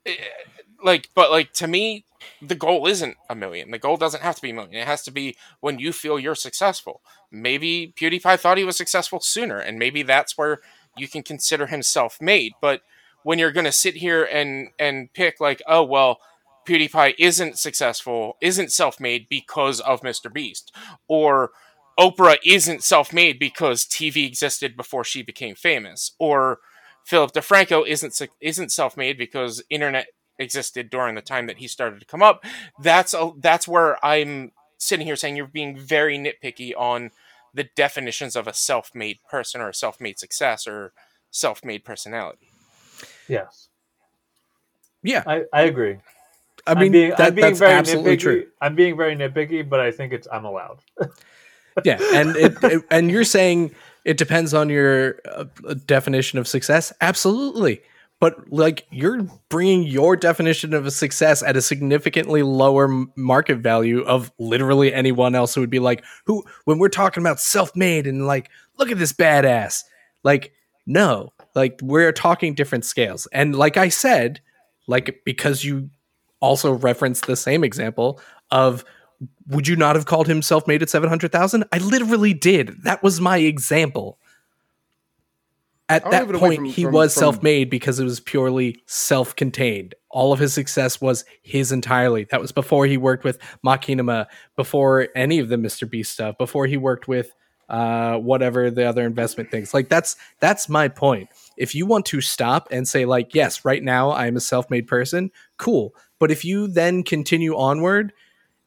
[0.06, 0.16] Eh,
[0.84, 2.06] Like, but like to me,
[2.42, 3.72] the goal isn't a million.
[3.72, 4.76] The goal doesn't have to be a million.
[4.76, 7.02] It has to be when you feel you're successful.
[7.32, 10.60] Maybe PewDiePie thought he was successful sooner, and maybe that's where
[10.98, 12.54] you can consider him self-made.
[12.62, 12.82] But
[13.24, 16.20] when you're going to sit here and and pick like oh well
[16.68, 20.74] pewdiepie isn't successful isn't self-made because of mr beast
[21.08, 21.52] or
[22.00, 26.60] oprah isn't self-made because tv existed before she became famous or
[27.04, 30.08] philip defranco isn't isn't self-made because internet
[30.40, 32.44] existed during the time that he started to come up
[32.82, 37.12] that's a, that's where i'm sitting here saying you're being very nitpicky on
[37.54, 40.94] the definitions of a self-made person or a self-made success or
[41.32, 42.48] self-made personality
[43.28, 43.70] Yes,
[45.04, 45.98] yeah, I, I agree.
[46.68, 48.20] I I'm mean being, that, I'm being that's very absolutely nitpicky.
[48.22, 48.48] true.
[48.62, 50.80] I'm being very nitpicky, but I think it's I'm allowed.
[51.86, 53.74] yeah and it, it- and you're saying
[54.04, 55.46] it depends on your uh,
[55.86, 57.82] definition of success absolutely
[58.20, 64.02] but like you're bringing your definition of a success at a significantly lower market value
[64.02, 68.28] of literally anyone else who would be like who when we're talking about self-made and
[68.28, 69.84] like look at this badass
[70.24, 70.54] like
[70.86, 74.42] no like we're talking different scales and like i said
[74.88, 75.90] like because you
[76.40, 78.20] also referenced the same example
[78.52, 78.84] of
[79.48, 81.66] would you not have called him self-made at 700,000?
[81.72, 82.84] I literally did.
[82.84, 84.18] That was my example.
[85.90, 88.20] At that move it away point, from- he from- was from- self-made because it was
[88.20, 89.96] purely self-contained.
[90.12, 92.26] All of his success was his entirely.
[92.32, 95.90] That was before he worked with Machinima, before any of the Mr.
[95.90, 97.32] Beast stuff, before he worked with
[97.70, 99.76] uh, whatever the other investment things.
[99.76, 101.30] Like that's that's my point.
[101.56, 105.30] If you want to stop and say like, yes, right now I'm a self-made person,
[105.58, 105.94] cool.
[106.20, 108.12] But if you then continue onward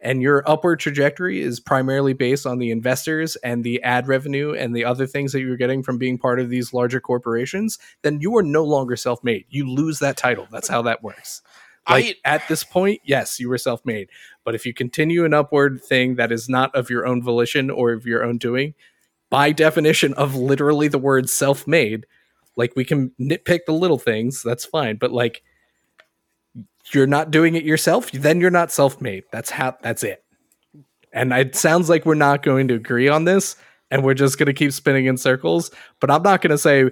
[0.02, 4.74] and your upward trajectory is primarily based on the investors and the ad revenue and
[4.74, 8.36] the other things that you're getting from being part of these larger corporations, then you
[8.36, 9.44] are no longer self made.
[9.48, 10.48] You lose that title.
[10.50, 11.40] That's how that works.
[11.88, 14.08] Like I- at this point, yes, you were self made.
[14.44, 17.92] But if you continue an upward thing that is not of your own volition or
[17.92, 18.74] of your own doing,
[19.30, 22.06] by definition of literally the word self made,
[22.56, 24.96] like we can nitpick the little things, that's fine.
[24.96, 25.42] But like
[26.92, 29.24] you're not doing it yourself, then you're not self-made.
[29.32, 30.24] That's how that's it.
[31.12, 33.56] And it sounds like we're not going to agree on this
[33.90, 35.70] and we're just going to keep spinning in circles,
[36.00, 36.90] but I'm not going to say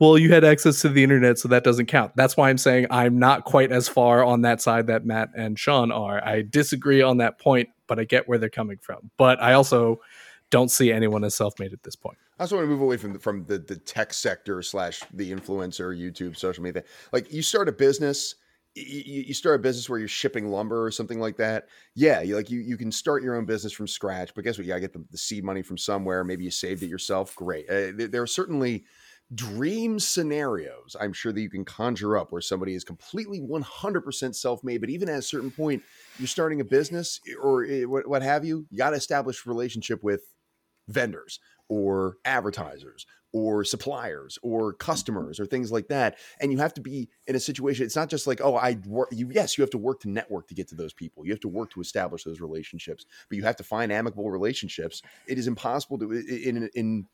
[0.00, 2.12] well, you had access to the internet, so that doesn't count.
[2.16, 5.58] That's why I'm saying I'm not quite as far on that side that Matt and
[5.58, 6.26] Sean are.
[6.26, 9.10] I disagree on that point, but I get where they're coming from.
[9.18, 10.00] But I also
[10.48, 12.16] don't see anyone as self-made at this point.
[12.38, 15.30] I also want to move away from the, from the, the tech sector slash the
[15.30, 16.82] influencer, YouTube, social media.
[17.12, 18.36] Like you start a business,
[18.74, 21.66] you, you start a business where you're shipping lumber or something like that.
[21.94, 24.34] Yeah, you like you you can start your own business from scratch.
[24.34, 24.66] But guess what?
[24.66, 26.24] You gotta get the, the seed money from somewhere.
[26.24, 27.34] Maybe you saved it yourself.
[27.34, 27.68] Great.
[27.68, 28.84] Uh, there, there are certainly
[29.32, 34.80] dream scenarios I'm sure that you can conjure up where somebody is completely 100% self-made.
[34.80, 35.84] But even at a certain point,
[36.18, 38.66] you're starting a business or eh, what, what have you.
[38.70, 40.22] You got to establish relationship with
[40.88, 44.78] vendors or advertisers or suppliers or mm-hmm.
[44.78, 48.08] customers or things like that and you have to be in a situation it's not
[48.08, 50.68] just like oh i work you yes you have to work to network to get
[50.68, 53.64] to those people you have to work to establish those relationships but you have to
[53.64, 57.06] find amicable relationships it is impossible to in in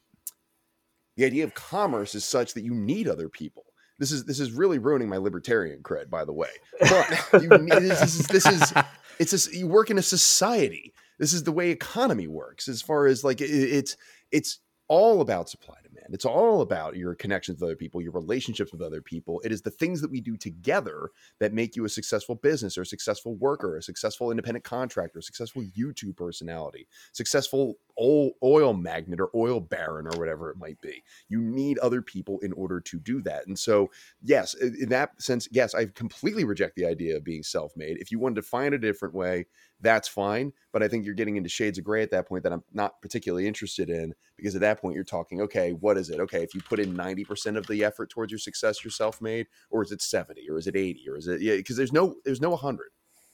[1.16, 3.64] the idea of commerce is such that you need other people.
[3.98, 6.50] This is this is really ruining my libertarian cred, by the way.
[6.80, 8.72] But you this, is this is
[9.18, 10.92] it's a, you work in a society.
[11.18, 12.68] This is the way economy works.
[12.68, 13.96] As far as like it, it's
[14.30, 15.76] it's all about supply
[16.14, 19.40] It's all about your connections with other people, your relationships with other people.
[19.44, 22.82] It is the things that we do together that make you a successful business or
[22.82, 29.20] a successful worker, a successful independent contractor, a successful YouTube personality, successful oil, oil magnate
[29.20, 31.02] or oil baron or whatever it might be.
[31.28, 33.46] You need other people in order to do that.
[33.46, 33.90] And so,
[34.22, 37.98] yes, in that sense, yes, I completely reject the idea of being self made.
[37.98, 39.46] If you wanted to find a different way,
[39.80, 40.52] that's fine.
[40.72, 43.00] But I think you're getting into shades of gray at that point that I'm not
[43.02, 46.20] particularly interested in because at that point you're talking, okay, what is it?
[46.20, 49.46] Okay, if you put in 90% of the effort towards your success, you're self made,
[49.70, 52.16] or is it 70 or is it 80 or is it, yeah, because there's no,
[52.24, 52.86] there's no 100.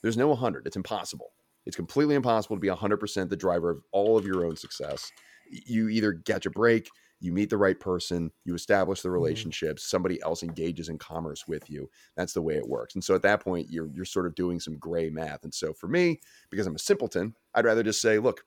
[0.02, 0.66] There's no 100.
[0.66, 1.32] It's impossible.
[1.64, 5.10] It's completely impossible to be 100% the driver of all of your own success.
[5.48, 6.88] You either get your break,
[7.22, 11.70] you meet the right person, you establish the relationships, somebody else engages in commerce with
[11.70, 11.88] you.
[12.16, 12.96] That's the way it works.
[12.96, 15.44] And so at that point, you're you're sort of doing some gray math.
[15.44, 16.20] And so for me,
[16.50, 18.44] because I'm a simpleton, I'd rather just say, look,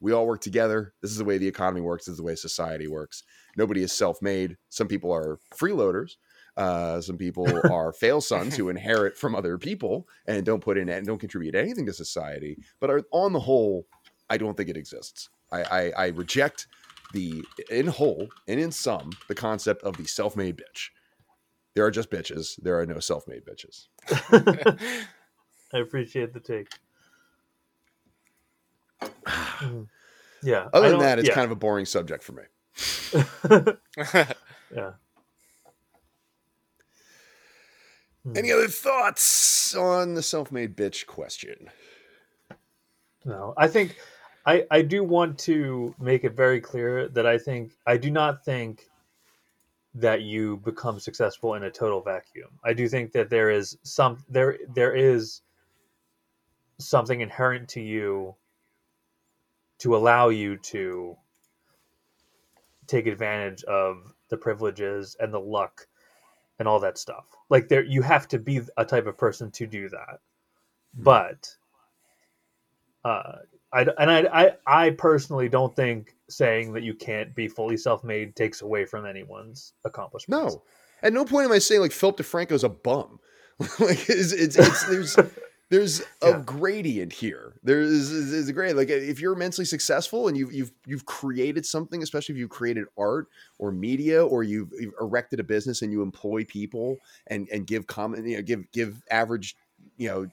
[0.00, 0.92] we all work together.
[1.00, 2.06] This is the way the economy works.
[2.06, 3.22] This is the way society works.
[3.56, 4.56] Nobody is self-made.
[4.70, 6.16] Some people are freeloaders.
[6.56, 10.88] Uh, some people are fail sons who inherit from other people and don't put in
[10.88, 12.58] and don't contribute anything to society.
[12.80, 13.86] But are, on the whole,
[14.28, 15.28] I don't think it exists.
[15.52, 16.66] I, I, I reject
[17.12, 20.88] the in whole and in sum the concept of the self-made bitch.
[21.74, 22.60] There are just bitches.
[22.62, 23.86] There are no self-made bitches.
[25.72, 26.68] I appreciate the take.
[30.42, 30.68] Yeah.
[30.72, 31.34] Other than that, it's yeah.
[31.34, 32.42] kind of a boring subject for me.
[34.74, 34.92] yeah.
[38.24, 38.36] Hmm.
[38.36, 41.70] Any other thoughts on the self-made bitch question?
[43.24, 43.96] No, I think
[44.46, 48.44] I I do want to make it very clear that I think I do not
[48.44, 48.88] think
[49.94, 52.50] that you become successful in a total vacuum.
[52.64, 55.42] I do think that there is some there there is
[56.78, 58.36] something inherent to you
[59.78, 61.16] to allow you to
[62.86, 65.86] take advantage of the privileges and the luck
[66.58, 67.26] and all that stuff.
[67.48, 70.20] Like there you have to be a type of person to do that.
[70.94, 71.56] But
[73.04, 73.38] uh
[73.72, 74.20] I, and I,
[74.66, 79.06] I I personally don't think saying that you can't be fully self-made takes away from
[79.06, 80.54] anyone's accomplishments.
[80.54, 80.62] No.
[81.02, 83.20] At no point am I saying like Philip DeFranco's a bum.
[83.78, 85.16] like it's, it's, it's there's
[85.70, 86.42] there's a Yeah.
[86.44, 87.54] gradient here.
[87.62, 88.74] There is is a grade.
[88.76, 92.86] Like if you're immensely successful and you've you've you've created something, especially if you've created
[92.98, 96.96] art or media, or you've, you've erected a business and you employ people
[97.28, 99.56] and and give common you know give give average
[99.96, 100.26] you know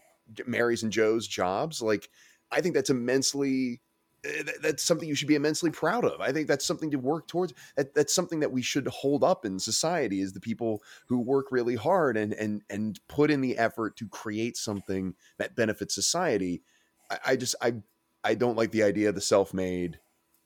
[0.48, 1.82] Marys and Joes jobs.
[1.82, 2.10] Like
[2.52, 3.82] I think that's immensely.
[4.26, 6.22] eh, That's something you should be immensely proud of.
[6.22, 7.54] I think that's something to work towards.
[7.76, 11.48] That, that's something that we should hold up in society is the people who work
[11.52, 16.64] really hard and and and put in the effort to create something that benefits society.
[17.10, 17.76] I, I just I
[18.24, 20.00] I don't like the idea of the self-made.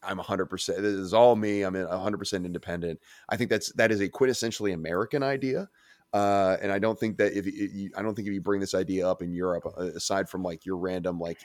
[0.03, 0.81] I'm 100%.
[0.81, 1.61] This is all me.
[1.63, 2.99] I'm 100% independent.
[3.29, 5.69] I think that's that is a quintessentially American idea.
[6.13, 8.73] Uh, and I don't think that if you, I don't think if you bring this
[8.73, 11.39] idea up in Europe, uh, aside from like your random like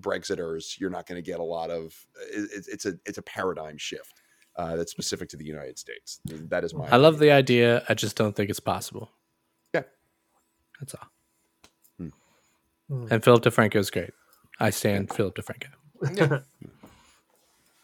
[0.00, 1.94] Brexiters, you're not going to get a lot of.
[2.32, 4.20] it- It's, it's a it's a paradigm shift
[4.56, 6.20] uh, that's specific to the United States.
[6.24, 6.86] That is my.
[6.88, 7.84] I love the idea.
[7.88, 9.10] I just don't think it's possible.
[9.74, 9.82] Yeah.
[10.80, 11.08] That's all.
[11.98, 12.08] Hmm.
[12.88, 13.06] Hmm.
[13.10, 14.10] And Philip DeFranco is great.
[14.60, 15.68] I stand Philip DeFranco.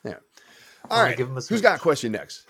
[0.05, 0.15] Yeah.
[0.91, 1.63] All right, give him a who's switch.
[1.63, 2.47] got a question next?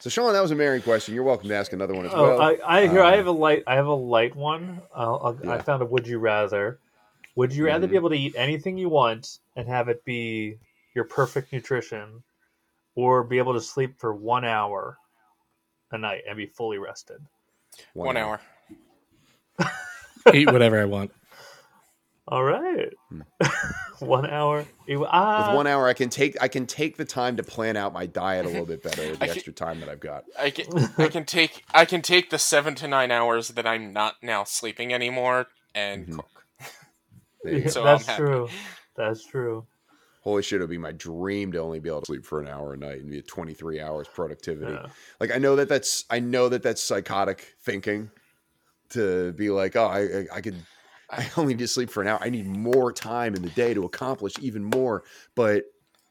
[0.00, 1.14] So Sean, that was a Mary question.
[1.14, 2.42] You're welcome to ask another one as Oh, well.
[2.42, 3.62] I, I here I um, have a light.
[3.66, 4.82] I have a light one.
[4.94, 6.78] I'll, I'll, I found a would you rather.
[7.34, 7.90] Would you rather Mhm.
[7.90, 10.58] be able to eat anything you want and have it be
[10.94, 12.22] your perfect nutrition,
[12.94, 14.98] or be able to sleep for one hour
[15.90, 17.24] a night and be fully rested?
[17.94, 18.40] One hour.
[20.32, 21.10] Eat whatever I want.
[22.28, 23.22] All right, Hmm.
[23.98, 24.64] one hour.
[24.86, 27.76] You- With ah, one hour, I can take I can take the time to plan
[27.76, 30.24] out my diet a little bit better with the can- extra time that I've got.
[30.38, 30.66] I can
[30.98, 34.44] I can take I can take the seven to nine hours that I'm not now
[34.44, 36.16] sleeping anymore and Mhm.
[36.16, 36.41] cook.
[37.42, 37.68] There you Yeah.
[37.70, 38.48] So I'm that's true.
[38.96, 39.66] That's true.
[40.22, 42.46] Holy shit, it would be my dream to only be able to sleep for an
[42.46, 44.72] hour a night and be at 23 hours productivity.
[44.72, 44.86] Yeah.
[45.18, 48.10] Like I know that that's I know that that's psychotic thinking
[48.90, 50.56] to be like, oh, I I, I could
[51.10, 52.18] I only need to sleep for an hour.
[52.22, 55.02] I need more time in the day to accomplish even more.
[55.34, 55.64] But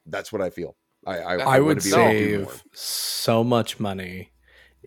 [0.06, 0.76] that's what I feel.
[1.06, 2.52] I I, I want would to be able to do more.
[2.52, 4.32] save so much money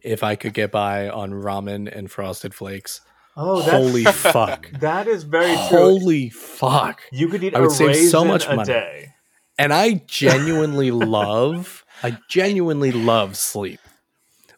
[0.02, 3.00] if I could get by on ramen and frosted flakes.
[3.36, 4.70] Oh, that's, Holy fuck.
[4.80, 5.78] that is very true.
[5.78, 7.02] Holy fuck.
[7.12, 8.64] You could eat I a would save so much money.
[8.64, 9.14] day.
[9.58, 13.80] And I genuinely love I genuinely love sleep.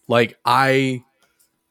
[0.09, 1.03] Like I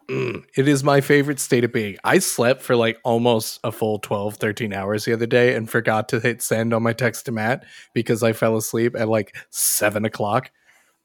[0.09, 1.97] mm, it is my favorite state of being.
[2.03, 6.07] I slept for like almost a full 12, 13 hours the other day and forgot
[6.09, 10.05] to hit send on my text to Matt because I fell asleep at like seven
[10.05, 10.51] o'clock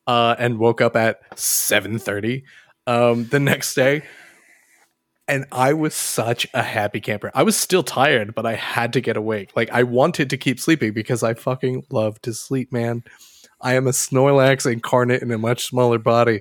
[0.07, 2.43] uh, and woke up at 7.30
[2.87, 4.03] um, the next day.
[5.31, 7.31] And I was such a happy camper.
[7.35, 9.51] I was still tired, but I had to get awake.
[9.55, 13.05] Like I wanted to keep sleeping because I fucking love to sleep, man.
[13.61, 16.41] I am a Snorlax incarnate in a much smaller body.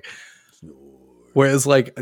[1.34, 1.96] Whereas, like,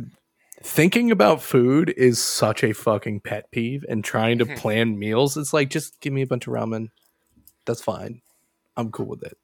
[0.62, 4.56] thinking about food is such a fucking pet peeve, and trying to Mhm.
[4.56, 6.88] plan meals, it's like just give me a bunch of ramen.
[7.66, 8.22] That's fine.
[8.76, 9.36] I'm cool with it.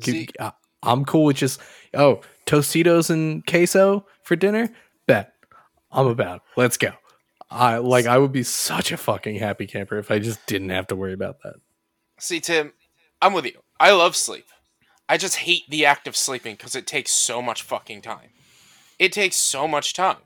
[0.00, 0.52] See- I-
[0.82, 1.60] I'm cool with just
[1.94, 4.68] oh Tostitos and queso for dinner.
[5.92, 6.42] I'm about.
[6.56, 6.92] Let's go.
[7.50, 8.06] I like.
[8.06, 11.12] I would be such a fucking happy camper if I just didn't have to worry
[11.12, 11.56] about that.
[12.18, 12.72] See, Tim,
[13.20, 13.60] I'm with you.
[13.78, 14.46] I love sleep.
[15.08, 18.30] I just hate the act of sleeping because it takes so much fucking time.
[18.98, 20.16] It takes so much time.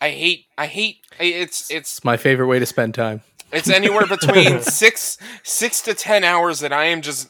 [0.00, 0.46] I hate.
[0.58, 0.96] I hate.
[1.20, 3.20] It's it's It's my favorite way to spend time.
[3.52, 7.28] it's anywhere between six six to ten hours that I am just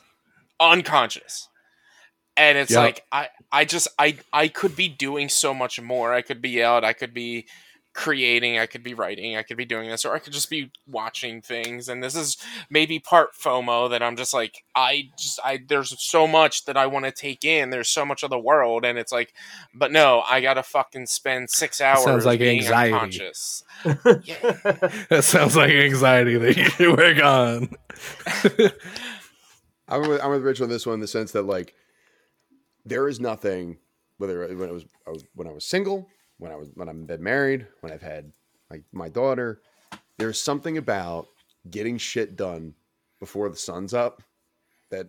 [0.59, 1.49] unconscious,
[2.49, 2.81] and it's Yep.
[2.83, 6.13] like I I just I I could be doing so much more.
[6.13, 6.85] I could be out.
[6.85, 7.47] I could be
[7.93, 8.57] creating.
[8.57, 9.37] I could be writing.
[9.37, 11.89] I could be doing this, or I could just be watching things.
[11.89, 12.37] And this is
[12.71, 16.87] maybe part FOMO that I'm just like I just I there's so much that I
[16.87, 17.71] want to take in.
[17.71, 19.35] There's so much of the world, and it's like,
[19.75, 22.93] but no, I gotta fucking spend six hours Sounds like being anxiety.
[22.93, 23.65] unconscious.
[25.11, 27.71] That sounds like anxiety that you should work on.
[29.89, 31.75] I'm with, I'm with Rich on this one in the sense that like
[32.91, 33.79] there is nothing
[34.19, 37.07] whether when it was I was when I was single, when I was when I've
[37.07, 38.31] been married, when I've had
[38.71, 39.63] like my daughter,
[40.19, 41.29] there's something about
[41.71, 42.75] getting shit done
[43.19, 44.23] before the sun's up
[44.91, 45.09] that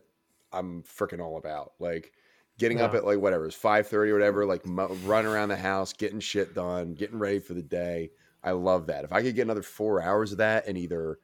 [0.53, 1.73] I'm freaking all about.
[1.79, 2.13] Like
[2.57, 5.57] getting up at like whatever it's five thirty or whatever, like mo- run around the
[5.57, 8.11] house, getting shit done, getting ready for the day.
[8.43, 9.03] I love that.
[9.03, 11.19] If I could get another four hours of that and either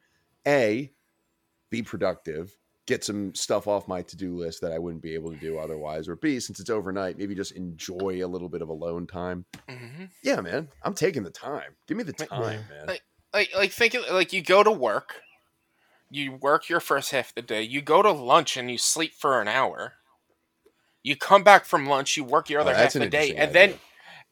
[0.46, 0.92] a
[1.70, 2.56] be productive,
[2.88, 6.08] get some stuff off my to-do list that I wouldn't be able to do otherwise,
[6.08, 9.44] or B, since it's overnight, maybe just enjoy a little bit of alone time.
[9.68, 11.76] hmm Yeah, man, I'm taking the time.
[11.86, 12.86] Give me the Like- time, man.
[12.88, 13.02] like-
[13.34, 15.20] like like think of, like you go to work
[16.10, 19.12] you work your first half of the day you go to lunch and you sleep
[19.12, 19.92] for an hour
[21.02, 23.28] you come back from lunch you work your Oh, other that's half of the day
[23.28, 23.74] interesting and then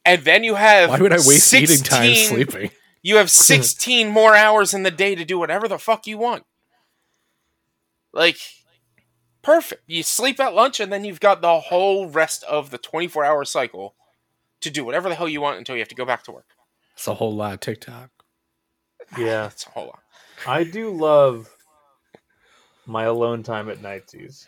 [0.03, 2.71] and then you have Why would I waste eating time sleeping?
[3.03, 6.43] you have 16 more hours in the day to do whatever the fuck you want
[8.17, 8.39] like
[9.41, 13.23] perfect you sleep at lunch and then you've got the whole rest of the 24
[13.23, 13.95] hour cycle
[14.59, 16.47] to do whatever the hell you want until you have to go back to work
[16.93, 18.09] It's a whole lot of TikTok.
[19.17, 19.45] Yeah.
[19.53, 19.99] it's a whole lot
[20.45, 21.49] I do love
[22.87, 24.47] my alone time at nighties.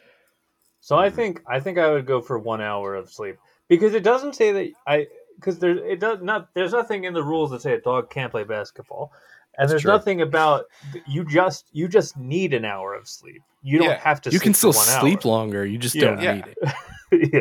[0.79, 1.15] So I mm-hmm.
[1.15, 4.51] think I think I would go for one hour of sleep because it doesn't say
[4.51, 7.81] that I because there it does not there's nothing in the rules that say a
[7.81, 9.11] dog can't play basketball,
[9.57, 9.91] and there's true.
[9.91, 10.65] nothing about
[11.07, 13.41] you just you just need an hour of sleep.
[13.61, 13.99] You don't Yeah.
[13.99, 14.29] have to.
[14.29, 15.31] You can still one sleep hour.
[15.31, 15.65] longer.
[15.65, 16.01] You just Yeah.
[16.05, 16.33] don't Yeah.
[16.35, 17.33] need it.
[17.33, 17.39] yeah,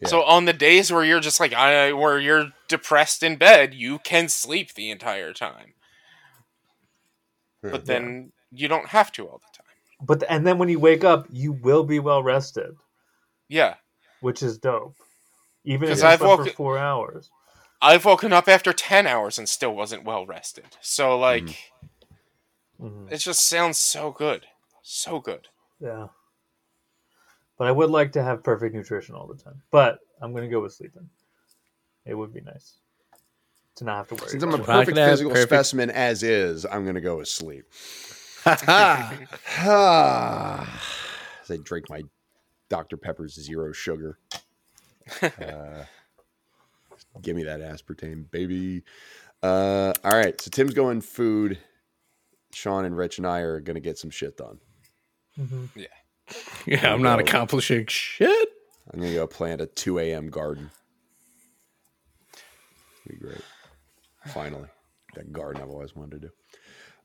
[0.00, 0.08] Yeah.
[0.08, 3.98] So on the days where you're just like I where you're depressed in bed, you
[4.00, 5.74] can sleep the entire time.
[7.62, 7.86] But hmm.
[7.86, 9.66] then you don't have to all the time.
[10.06, 12.70] but and then when you wake up, you will be well rested,
[13.48, 13.74] Yeah.
[14.20, 14.94] which is dope.
[15.64, 17.28] Even if you I've slept for woken- four hours.
[17.80, 20.76] I've woken up after 10 hours and still wasn't well rested.
[20.80, 21.44] So like
[22.80, 23.10] Mhm.
[23.12, 24.46] it just sounds so good.
[24.82, 25.48] So good.
[25.80, 26.08] Yeah.
[27.56, 29.62] But I would like to have perfect nutrition all the time.
[29.70, 31.08] But I'm going to go with sleeping.
[32.04, 32.74] It would be nice
[33.76, 34.30] to not have to worry.
[34.30, 34.66] Since I'm a about it.
[34.68, 37.64] Not perfect physical perfect- specimen as is, I'm going to go with sleep.
[38.44, 39.14] Ha
[41.42, 42.02] as I drink my
[42.68, 42.96] Dr.
[42.96, 44.18] Pepper's zero sugar.
[45.22, 45.84] Uh,
[47.22, 48.82] give me that aspartame, baby.
[49.42, 50.40] Uh, all right.
[50.40, 51.58] So Tim's going food.
[52.52, 54.58] Sean and Rich and I are going to get some shit done.
[55.38, 55.68] Mhm.
[56.66, 58.48] yeah, I'm not accomplishing shit.
[58.92, 60.30] I'm going to go plant a 2 a.m.
[60.30, 60.70] garden.
[63.06, 63.40] Be great.
[64.26, 64.68] Finally.
[65.14, 66.32] That garden I've always wanted to do.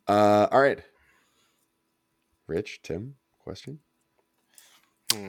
[0.08, 0.80] Uh, all right.
[2.48, 3.80] Rich, Tim, question?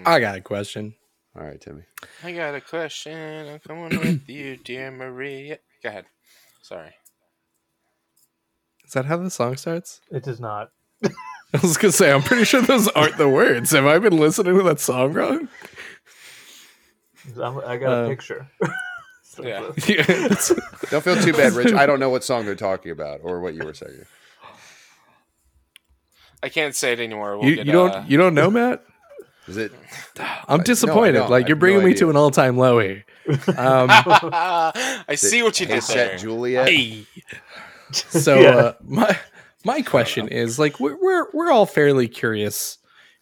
[0.06, 0.94] I got a question.
[1.36, 1.82] All right, Timmy.
[2.22, 3.48] I got a question.
[3.48, 5.58] I'm coming with you, dear Maria.
[5.82, 6.06] Go ahead.
[6.62, 6.94] Sorry.
[8.86, 10.00] Is that how the song starts?
[10.10, 10.70] It does not.
[11.04, 13.72] I was gonna say, I'm pretty sure those aren't the words.
[13.72, 15.48] Have I been listening to that song wrong?
[17.42, 18.48] I'm, I got a Uh, picture.
[19.42, 19.72] Yeah.
[19.88, 20.04] Yeah,
[20.90, 21.72] Don't feel too bad, Rich.
[21.72, 24.04] I don't know what song they're talking about or what you were saying.
[26.40, 27.36] I can't say it anymore.
[27.38, 28.84] We'll you, get, you don't uh, you don't know Matt?
[29.46, 29.72] Is it?
[30.48, 31.12] I'm disappointed.
[31.18, 31.30] don't.
[31.30, 33.04] Like you're bringing no me to an all-time low here.
[33.56, 36.18] Um, I see what you did set there.
[36.18, 36.68] Juliet.
[36.68, 37.06] hey.
[37.92, 38.48] So Yeah.
[38.50, 39.18] uh, my
[39.64, 42.78] my question is like we're, we're we're all fairly curious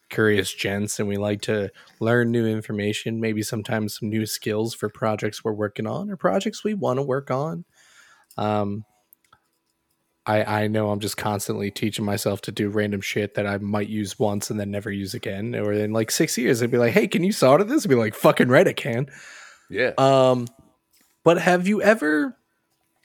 [0.08, 1.70] curious gents and we like to
[2.00, 6.62] learn new information maybe sometimes some new skills for projects we're working on or projects
[6.64, 7.64] we want to work on
[8.38, 8.84] um
[10.24, 13.88] I, I know I'm just constantly teaching myself to do random shit that I might
[13.88, 15.54] use once and then never use again.
[15.54, 17.96] Or in like six years, I'd be like, "Hey, can you solder this?" I'd be
[17.96, 19.08] like, "Fucking right, I can."
[19.68, 19.92] Yeah.
[19.98, 20.46] Um,
[21.24, 22.36] but have you ever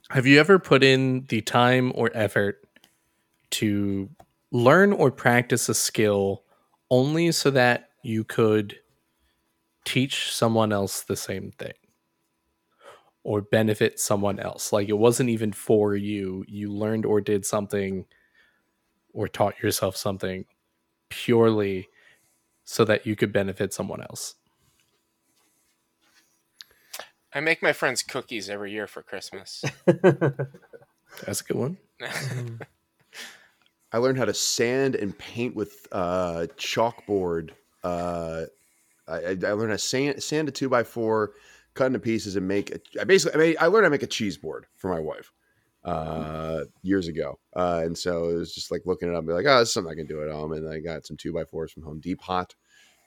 [0.09, 2.63] have you ever put in the time or effort
[3.49, 4.09] to
[4.51, 6.43] learn or practice a skill
[6.89, 8.78] only so that you could
[9.86, 11.74] teach someone else the same thing
[13.28, 14.72] or benefit someone else?
[14.72, 16.46] Like it wasn't even for you.
[16.48, 18.06] You learned or did something
[19.14, 20.46] or taught yourself something
[21.10, 21.90] purely
[22.64, 24.36] so that you could benefit someone else.
[27.34, 29.66] I make my friends cookies every year for Christmas.
[29.86, 31.78] That's a good one.
[33.92, 37.50] I learned how to sand and paint with uh, chalkboard.
[37.84, 38.44] Uh,
[39.06, 41.34] I, I I learned how to sand, sand a two by four,
[41.78, 42.72] cut into pieces, and make.
[42.72, 45.00] A, I basically, I, made, I learned how to make a cheese board for my
[45.00, 45.32] wife
[45.86, 49.34] uh, years ago, uh, and so it was just like looking it up, and be
[49.34, 50.52] like, oh, this is something I can do at home.
[50.54, 52.46] And I got some two by fours from Home Depot,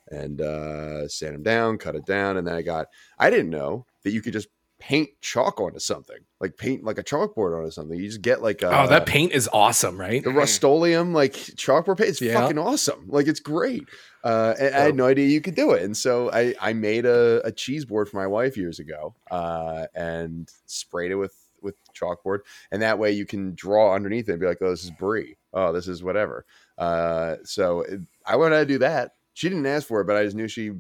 [0.09, 2.87] and uh, sand them down, cut it down, and then I got.
[3.19, 4.49] I didn't know that you could just
[4.81, 7.97] paint chalk onto something, like paint like a chalkboard onto something.
[7.99, 10.25] You just get like a, oh, that paint is awesome, right?
[10.25, 12.11] the Rust-Oleum like chalkboard paint.
[12.11, 12.41] It's Yeah.
[12.41, 13.05] fucking awesome.
[13.09, 13.85] Like it's great.
[14.25, 17.07] Uh, and I had no idea you could do it, and so I I made
[17.07, 21.77] a, a cheese board for my wife years ago, uh, and sprayed it with with
[21.95, 22.41] chalkboard,
[22.73, 25.37] and that way you can draw underneath it and be like, oh, this is brie.
[25.53, 26.45] Oh, this is whatever.
[26.79, 29.13] Uh, so it, I how to do that.
[29.35, 30.73] She didn't ask for it, but I just knew she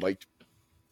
[0.00, 0.26] liked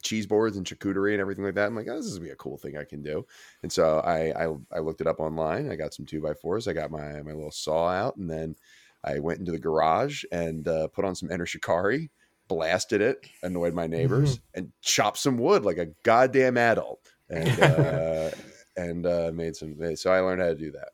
[0.02, 1.66] cheese boards and charcuterie and everything like that.
[1.66, 3.26] I'm like, oh, this is gonna be a cool thing I can do.
[3.62, 5.70] And so I, I I looked it up online.
[5.70, 6.68] I got some two by fours.
[6.68, 8.56] I got my my little saw out, and then
[9.04, 12.10] I went into the garage and uh, put on some Enter Shikari,
[12.48, 18.30] blasted it, annoyed my neighbors, and chopped some wood like a goddamn adult, and uh,
[18.76, 19.76] and uh, made some.
[19.96, 20.90] So I learned how to do that.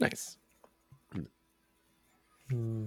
[0.00, 0.36] Nice.
[2.50, 2.86] Hmm.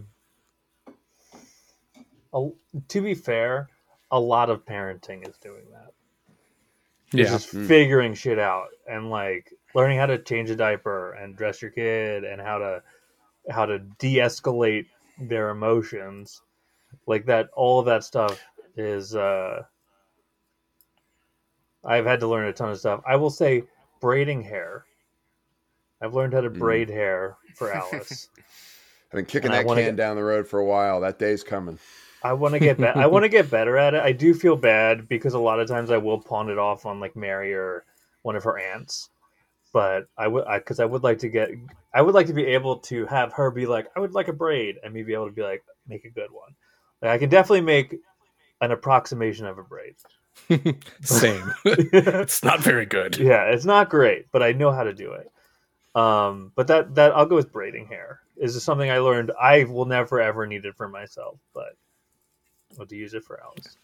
[2.34, 2.50] A-
[2.88, 3.70] to be fair,
[4.12, 5.94] a lot of parenting is doing that.
[7.14, 7.38] It's Yeah.
[7.38, 7.68] just Mm.
[7.68, 12.24] figuring shit out and like learning how to change a diaper and dress your kid
[12.24, 12.84] and how to
[13.50, 14.86] how to de-escalate
[15.20, 16.42] their emotions.
[17.08, 18.40] Like that all of that stuff
[18.78, 19.64] is uh
[21.84, 23.02] I've had to learn a ton of stuff.
[23.06, 23.64] I will say
[24.00, 24.86] braiding hair.
[26.02, 26.60] I've learned how to Mm.
[26.60, 28.30] braid hair for Alice.
[29.12, 31.02] I've been kicking And that can get- down the road for a while.
[31.02, 31.80] That day's coming.
[32.24, 34.02] I want to get be- I want to get better at it.
[34.02, 37.00] I do feel bad because a lot of times I will pawn it off on
[37.00, 37.86] like Mary or
[38.22, 39.10] one of her aunts.
[39.74, 41.50] But I would because I, would like to get
[41.94, 44.34] I would like to be able to have her be like I would like a
[44.34, 46.54] braid and me be able to be like make a good one.
[47.02, 47.96] Like, I can definitely make
[48.60, 49.96] an approximation of a braid.
[51.02, 51.54] Same.
[51.66, 53.18] it's not very good.
[53.18, 55.32] Yeah, it's not great, but I know how to do it.
[55.96, 58.20] Um, but that that I'll go with braiding hair.
[58.38, 59.32] Is something I learned.
[59.40, 61.76] I will never ever need it for myself, but
[62.80, 63.78] I'll to use it for Alice.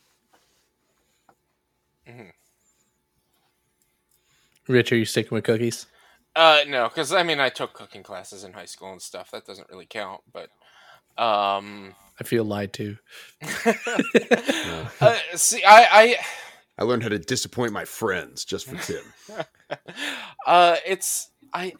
[4.67, 5.87] Rich, are you sticking with cookies?
[6.35, 9.31] Uh, no, because I mean, I took cooking classes in high school and stuff.
[9.31, 10.21] That doesn't really count.
[10.31, 10.49] But,
[11.21, 12.97] um, I feel lied to.
[15.01, 16.17] uh, see, I,
[16.77, 19.03] I learned how to disappoint my friends just for Tim.
[20.45, 21.73] Uh, it's I,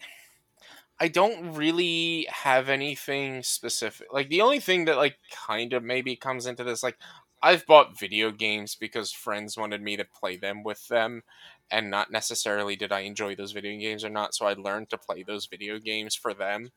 [0.99, 4.07] I don't really have anything specific.
[4.11, 6.97] Like the only thing that like kind of maybe comes into this, like
[7.43, 11.21] I've bought video games because friends wanted me to play them with them,
[11.69, 14.33] and not necessarily did I enjoy those video games or not.
[14.33, 16.71] So I learned to play those video games for them.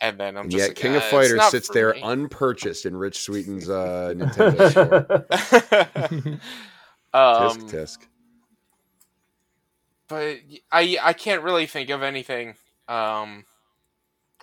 [0.00, 2.96] And then I'm just yet like, King "Ah, of Fighters sits there me." unpurchased in
[2.96, 6.40] Rich Sweeten's uh, Nintendo store.
[7.14, 7.98] um, tisk tisk.
[10.08, 10.38] but
[10.72, 12.54] I I can't really think of anything.
[12.88, 13.44] Um,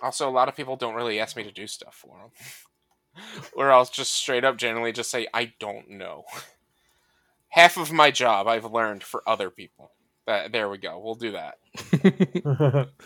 [0.02, 3.22] also, a lot of people don't really ask me to do stuff for them,
[3.56, 6.24] or I'll just straight up generally just say I don't know.
[7.48, 9.90] Half of my job I've learned for other people.
[10.26, 10.98] That there we go.
[10.98, 12.88] We'll do that.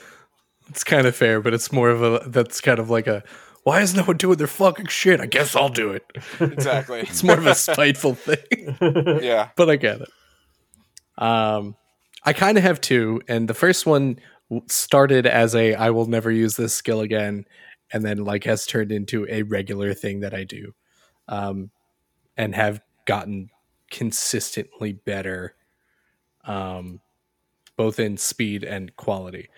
[0.68, 3.22] It's kind of fair, but it's more of a that's kind of like a
[3.62, 5.20] why is no one doing their fucking shit?
[5.20, 6.05] I guess I'll do it.
[6.41, 7.01] Exactly.
[7.01, 8.76] It's more of a spiteful thing,
[9.22, 9.49] yeah.
[9.57, 11.22] but I get it.
[11.22, 11.74] Um,
[12.22, 14.20] I kind of have two, and the first one
[14.68, 17.44] started as a I will never use this skill again,
[17.92, 20.74] and then like has turned into a regular thing that I do.
[21.28, 21.70] Um,
[22.36, 23.49] and have gotten
[23.90, 25.55] consistently better,
[26.44, 27.01] um,
[27.76, 29.49] both in speed and quality.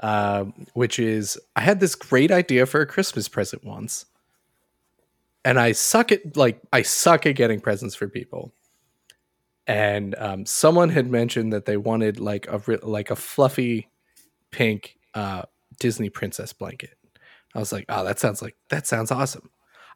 [0.00, 4.04] Um, which is, I had this great idea for a Christmas present once,
[5.42, 8.52] and I suck at like I suck at getting presents for people.
[9.66, 13.88] And um, someone had mentioned that they wanted like a like a fluffy
[14.56, 15.42] pink uh,
[15.78, 16.96] Disney princess blanket.
[17.54, 19.50] I was like, oh, that sounds like that sounds awesome.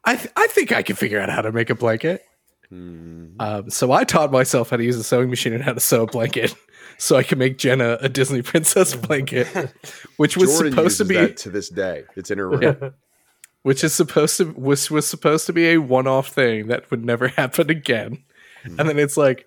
[0.05, 2.21] I th- I think I can figure out how to make a blanket.
[2.71, 3.35] Mhm.
[3.39, 6.03] Um, so I taught myself how to use a sewing machine and how to sew
[6.03, 6.55] a blanket,
[6.97, 9.47] so I could make Jenna a Disney princess blanket,
[10.17, 12.03] which was Jordan supposed to be that to this day.
[12.15, 12.93] It's in her room.
[13.63, 17.27] which is supposed to was was supposed to be a one-off thing that would never
[17.39, 18.23] happen again.
[18.63, 18.79] Hmm.
[18.79, 19.45] And then it's like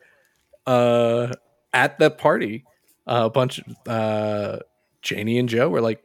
[0.67, 1.33] uh
[1.73, 2.65] at that party,
[3.07, 4.59] a bunch uh
[5.05, 6.03] Janie and Joe were like,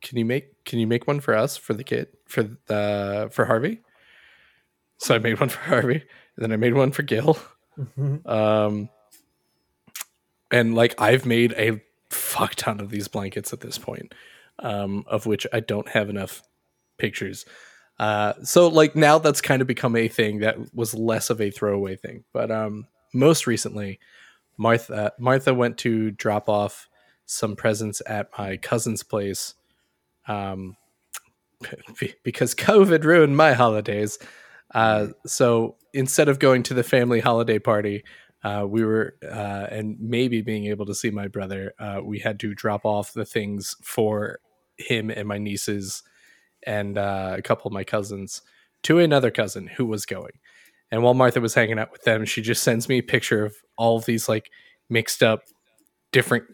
[0.00, 3.44] "Can you make can you make one for us for the kid for the for
[3.44, 3.82] Harvey?"
[4.96, 6.02] So I made one for Harvey, and
[6.38, 7.36] then I made one for Gil.
[7.78, 8.26] Mhm.
[8.26, 8.88] Um
[10.50, 14.14] and like I've made a fuck ton of these blankets at this point,
[14.60, 16.42] um, of which I don't have enough
[16.96, 17.44] pictures.
[17.98, 21.50] Uh, so like now that's kind of become a thing that was less of a
[21.50, 22.24] throwaway thing.
[22.32, 23.98] But um, most recently,
[24.56, 26.88] Martha Martha went to drop off
[27.26, 29.54] some presents at my cousin's place,
[30.28, 30.76] um,
[32.22, 34.18] because COVID ruined my holidays.
[34.74, 38.04] Uh, so instead of going to the family holiday party,
[38.42, 42.38] uh, we were uh, and maybe being able to see my brother, uh, we had
[42.40, 44.38] to drop off the things for
[44.76, 46.02] him and my nieces
[46.66, 48.42] and uh, a couple of my cousins
[48.82, 50.32] to another cousin who was going.
[50.90, 53.56] And while Martha was hanging out with them, she just sends me a picture of
[53.76, 54.50] all of these like
[54.90, 55.40] mixed up
[56.12, 56.44] different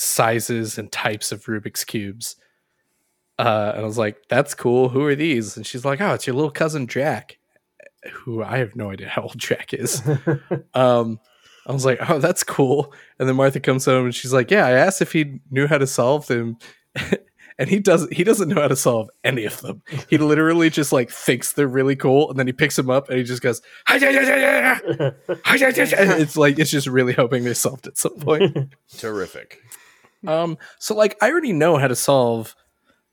[0.00, 2.36] sizes and types of Rubik's cubes.
[3.38, 4.88] Uh, and I was like, "That's cool.
[4.90, 7.38] Who are these?" And she's like, "Oh, it's your little cousin Jack."
[8.12, 10.02] Who I have no idea how old Jack is.
[10.74, 11.20] Um,
[11.66, 14.66] I was like, "Oh, that's cool." And then Martha comes home and she's like, "Yeah,
[14.66, 16.56] I asked if he knew how to solve them."
[17.58, 19.82] and he doesn't he doesn't know how to solve any of them.
[20.08, 23.18] He literally just like thinks they're really cool and then he picks them up and
[23.18, 25.10] he just goes "Hi, yeah, yeah, yeah, yeah,
[25.44, 28.18] hi, yeah, yeah, yeah." And it's like it's just really hoping they solved at some
[28.18, 28.74] point.
[28.96, 29.60] Terrific.
[30.26, 32.54] Um, so like I already know how to solve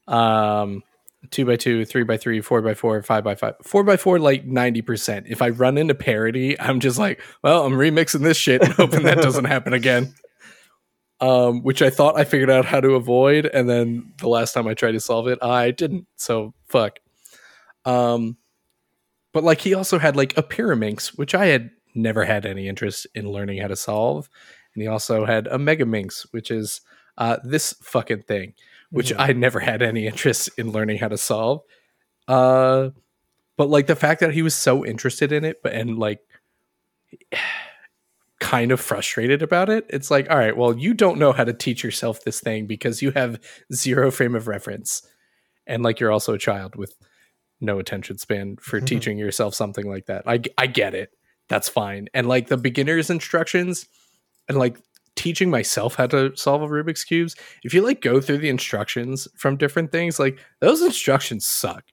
[0.08, 0.84] um
[1.32, 4.20] two by two, three by three, four by four, five by five, four by four,
[4.20, 5.28] like ninety percent.
[5.28, 9.04] If I run into parity, I'm just like, well, I'm remixing this shit and hoping
[9.04, 10.14] that doesn't happen again.
[11.20, 14.68] Um, which I thought I figured out how to avoid, and then the last time
[14.68, 16.06] I tried to solve it, I didn't.
[16.16, 17.00] So fuck.
[17.86, 18.38] Um,
[19.34, 23.08] but like he also had like a Pyraminx, which I had never had any interest
[23.16, 24.30] in learning how to solve,
[24.76, 26.82] and he also had a Megaminx, which is
[27.18, 28.54] uh, this fucking thing,
[28.92, 29.16] which Mhm.
[29.20, 31.62] I never had any interest in learning how to solve.
[32.28, 32.90] Uh,
[33.58, 36.20] but like the fact that he was so interested in it, but and like
[38.40, 41.54] kind of frustrated about it, it's like, all right, well, you don't know how to
[41.54, 43.40] teach yourself this thing because you have
[43.74, 45.02] zero frame of reference,
[45.66, 46.94] and like you're also a child with
[47.60, 48.86] no attention span for Mhm.
[48.86, 50.24] teaching yourself something like that.
[50.28, 51.10] I I get it.
[51.48, 52.08] That's fine.
[52.14, 53.88] And like the beginner's instructions
[54.48, 54.78] and like
[55.18, 59.28] teaching myself how to solve a Rubik's cubes, if you like go through the instructions
[59.36, 61.84] from different things, like those instructions suck.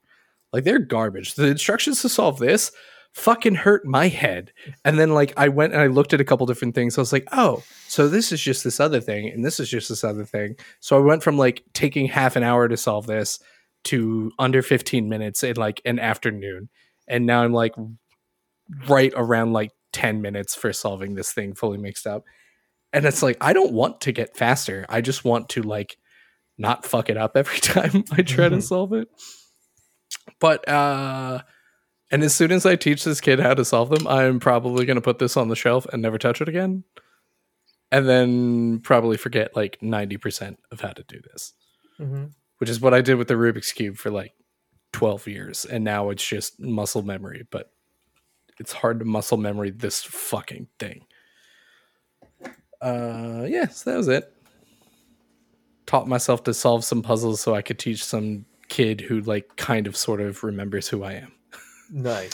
[0.52, 1.34] Like they're garbage.
[1.34, 2.70] The instructions to solve this
[3.14, 4.52] fucking hurt my head.
[4.84, 6.98] And then like I went and I looked at a couple different things.
[6.98, 9.88] I was like, "Oh, so this is just this other thing and this is just
[9.88, 13.38] this other thing." So I went from like taking half an hour to solve this
[13.84, 16.68] to under 15 minutes in like an afternoon.
[17.06, 17.74] And now I'm like
[18.88, 22.24] right around like 10 minutes for solving this thing fully mixed up.
[22.94, 24.86] And it's like I don't want to get faster.
[24.88, 25.98] I just want to like
[26.56, 28.62] not fuck it up every time I try to Mhm.
[28.62, 29.08] solve it.
[30.40, 31.42] But uh
[32.10, 34.96] and as soon as I teach this kid how to solve them, I'm probably going
[34.96, 36.84] to put this on the shelf and never touch it again.
[37.90, 41.54] And then probably forget like 90% of how to do this,
[41.98, 42.32] Mhm.
[42.58, 44.32] which is what I did with the Rubik's Cube for like
[44.92, 45.64] 12 years.
[45.64, 47.72] And now it's just muscle memory, but
[48.60, 51.06] it's hard to muscle memory this fucking thing.
[52.84, 54.30] Uh, yeah, so that was it.
[55.86, 59.86] Taught myself to solve some puzzles so I could teach some kid who like kind
[59.86, 61.32] of sort of remembers who I am.
[61.90, 62.32] Nice.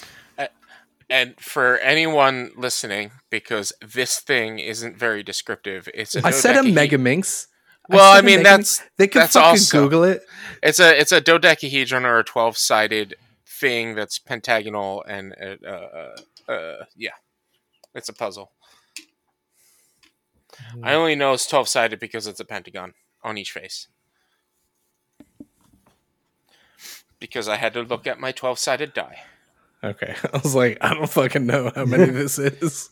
[1.09, 6.61] And for anyone listening, because this thing isn't very descriptive, it's a I said a
[6.61, 7.47] dodecahe- Megaminx.
[7.89, 10.23] Well, I, I a mean that's they could that's fucking also- Google it.
[10.63, 16.53] it's a it's a dodecahedron or a twelve sided thing that's pentagonal and uh, uh,
[16.53, 17.11] uh, yeah,
[17.93, 18.53] it's a puzzle.
[20.69, 20.85] Mm-hmm.
[20.85, 23.89] I only know it's twelve sided because it's a pentagon on each face.
[27.19, 29.19] Because I had to look at my twelve sided die.
[29.83, 30.15] Okay.
[30.33, 32.91] I was like, I don't fucking know how many this is.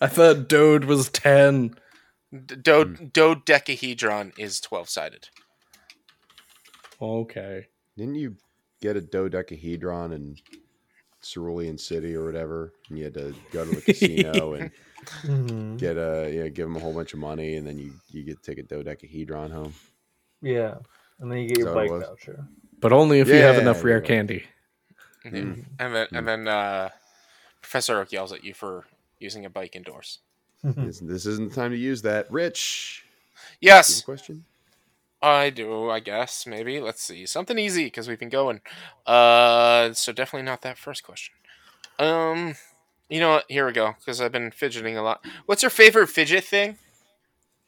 [0.00, 1.76] I thought Dode was 10.
[2.32, 5.28] D- do- dodecahedron is 12 sided.
[7.00, 7.68] Okay.
[7.96, 8.36] Didn't you
[8.80, 10.36] get a dodecahedron in
[11.24, 12.72] Cerulean City or whatever?
[12.88, 14.70] And you had to go to the casino and
[15.24, 15.78] Mhm.
[15.78, 18.42] get a yeah, give them a whole bunch of money, and then you you get
[18.42, 19.74] to take a dodecahedron home.
[20.42, 20.76] Yeah,
[21.20, 22.44] and then you get Is your that what it bike voucher.
[22.80, 24.06] But only if you have Yeah, enough there rare you go.
[24.08, 24.44] candy.
[25.24, 25.30] Yeah.
[25.32, 25.64] Mm.
[25.78, 26.90] And then, and then uh,
[27.62, 28.84] Professor Oak yells at you for
[29.20, 30.20] using a bike indoors.
[30.62, 32.30] This, this isn't the time to use that.
[32.30, 33.04] Rich,
[33.60, 34.44] Yes, question?
[35.24, 35.88] I do.
[35.90, 36.80] I guess maybe.
[36.80, 38.60] Let's see something easy because we've been going.
[39.06, 41.34] Uh, so definitely not that first question.
[41.98, 42.56] Um,
[43.08, 43.44] you know what?
[43.48, 43.94] Here we go.
[43.98, 45.24] Because I've been fidgeting a lot.
[45.46, 46.76] What's your favorite fidget thing?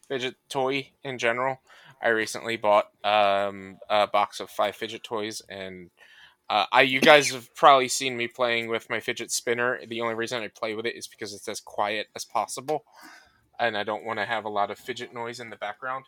[0.08, 1.60] Fidget toy in general.
[2.02, 5.90] I recently bought um a box of five fidget toys and.
[6.48, 9.80] Uh, I you guys have probably seen me playing with my fidget spinner.
[9.84, 12.84] The only reason I play with it is because it's as quiet as possible,
[13.58, 16.04] and I don't want to have a lot of fidget noise in the background.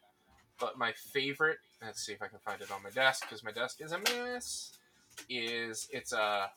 [0.61, 3.53] But my favorite, let's see if I can find it on my desk because my
[3.53, 4.73] desk is a mess.
[5.29, 6.51] Is it's a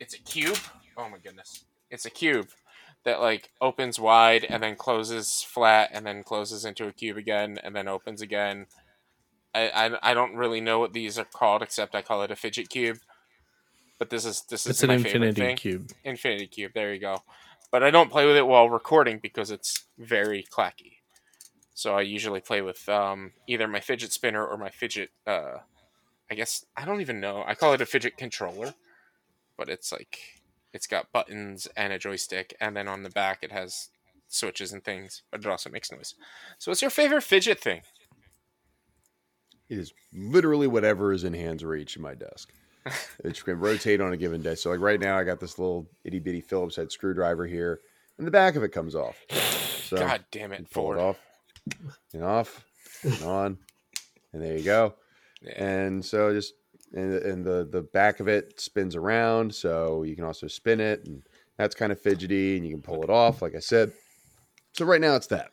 [0.00, 0.58] it's a cube.
[0.96, 2.48] Oh my goodness, it's a cube
[3.04, 7.58] that like opens wide and then closes flat and then closes into a cube again
[7.62, 8.66] and then opens again.
[9.54, 12.36] I, I, I don't really know what these are called except I call it a
[12.36, 12.98] fidget cube.
[13.98, 15.56] But this is this is It's an favorite infinity thing.
[15.56, 15.90] cube.
[16.04, 16.72] Infinity Cube.
[16.74, 17.22] There you go.
[17.70, 20.97] But I don't play with it while recording because it's very clacky.
[21.78, 25.10] So I usually play with um, either my fidget spinner or my fidget.
[25.24, 25.58] Uh,
[26.28, 27.44] I guess I don't even know.
[27.46, 28.74] I call it a fidget controller,
[29.56, 30.18] but it's like
[30.72, 33.90] it's got buttons and a joystick, and then on the back it has
[34.26, 35.22] switches and things.
[35.30, 36.16] But it also makes noise.
[36.58, 37.82] So what's your favorite fidget thing?
[39.68, 42.52] It is literally whatever is in hand's reach in my desk.
[43.22, 44.56] It can rotate on a given day.
[44.56, 47.78] So like right now, I got this little itty bitty Phillips head screwdriver here,
[48.18, 49.16] and the back of it comes off.
[49.88, 50.98] So God damn it, pull Ford.
[50.98, 51.16] it off
[52.12, 52.64] and off
[53.02, 53.58] and on,
[54.32, 54.94] and there you go.
[55.42, 55.64] Yeah.
[55.64, 56.54] And so just
[56.92, 61.06] and, and the the back of it spins around, so you can also spin it,
[61.06, 61.22] and
[61.56, 63.92] that's kind of fidgety, and you can pull it off, like I said.
[64.72, 65.50] So right now it's that.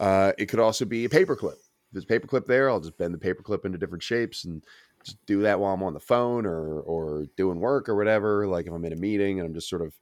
[0.00, 1.54] Uh, it could also be a paperclip.
[1.54, 4.62] If there's a paperclip there, I'll just bend the paperclip into different shapes and
[5.04, 8.46] just do that while I'm on the phone or or doing work or whatever.
[8.46, 9.94] Like if I'm in a meeting and I'm just sort of,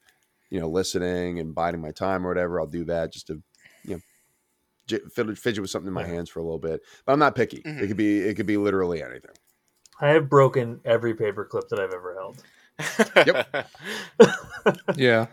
[0.51, 3.41] you know, listening and biding my time or whatever, I'll do that just to, you
[3.41, 3.43] know, j-
[4.89, 6.15] fidget, fidget with something in my Yeah.
[6.15, 6.83] hands for a little bit.
[7.05, 7.63] But I'm not picky.
[7.63, 7.83] Mhm.
[7.83, 9.35] It could be it could be literally anything.
[10.01, 12.43] I have broken every paperclip that I've ever held.
[13.27, 13.67] Yep.
[14.97, 15.27] yeah.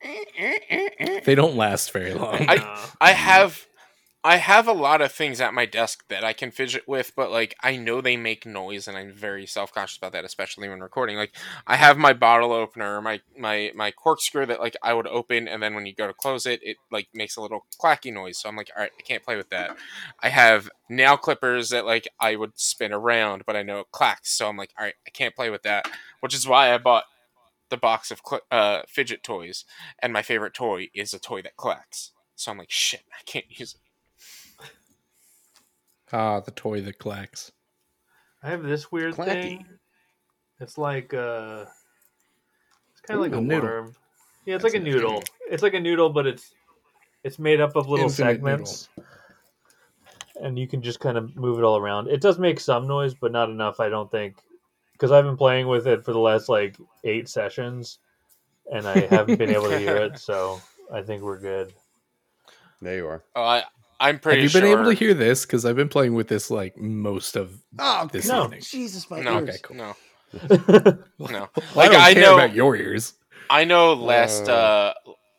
[1.24, 2.36] They don't last very long.
[2.48, 3.65] I- I have
[4.26, 7.30] I have a lot of things at my desk that I can fidget with, but
[7.30, 10.80] like I know they make noise and I'm very self conscious about that, especially when
[10.80, 11.16] recording.
[11.16, 11.32] Like
[11.64, 15.62] I have my bottle opener, my my my corkscrew that like I would open and
[15.62, 18.38] then when you go to close it, it like makes a little clacky noise.
[18.38, 19.76] So I'm like, all right, I can't play with that.
[20.20, 24.32] I have nail clippers that like I would spin around, but I know it clacks.
[24.32, 25.88] So I'm like, all right, I can't play with that.
[26.18, 27.04] Which is why I bought
[27.70, 29.64] the box of cl- uh, fidget toys,
[30.00, 32.10] and my favorite toy is a toy that clacks.
[32.34, 33.85] So I'm like, shit, I can't use it.
[36.12, 37.52] Ah, the toy that clacks.
[38.42, 39.24] I have this weird Clacky.
[39.42, 39.66] thing.
[40.60, 41.64] It's like uh
[42.92, 43.68] it's kind of like a a noodle.
[43.68, 43.96] worm.
[44.44, 45.10] Yeah, it's That's like a interesting.
[45.10, 45.24] noodle.
[45.50, 46.54] It's like a noodle, but it's
[47.24, 48.88] it's made up of little Infinite segments,
[50.40, 52.08] and you can just kind of move it all around.
[52.08, 54.36] It does make some noise, but not enough, I don't think,
[54.92, 57.98] because I've been playing with it for the last like eight sessions,
[58.72, 60.18] and I haven't been able to hear it.
[60.20, 60.60] So
[60.92, 61.74] I think we're good.
[62.80, 63.24] There you are.
[63.34, 63.64] Oh, I,
[63.98, 64.48] I'm pretty sure.
[64.48, 64.80] Have you been sure.
[64.82, 65.46] able to hear this?
[65.46, 68.44] Because I've been playing with this like most of Oh this No.
[68.44, 68.60] evening.
[68.62, 69.48] Jesus, my No, ears.
[69.48, 69.76] Okay, cool.
[69.76, 69.96] no,
[71.18, 71.48] Well, no.
[71.56, 73.14] I Like don't I care know, about your ears.
[73.48, 73.94] I know.
[73.94, 74.52] Last Uh.
[74.52, 74.94] uh,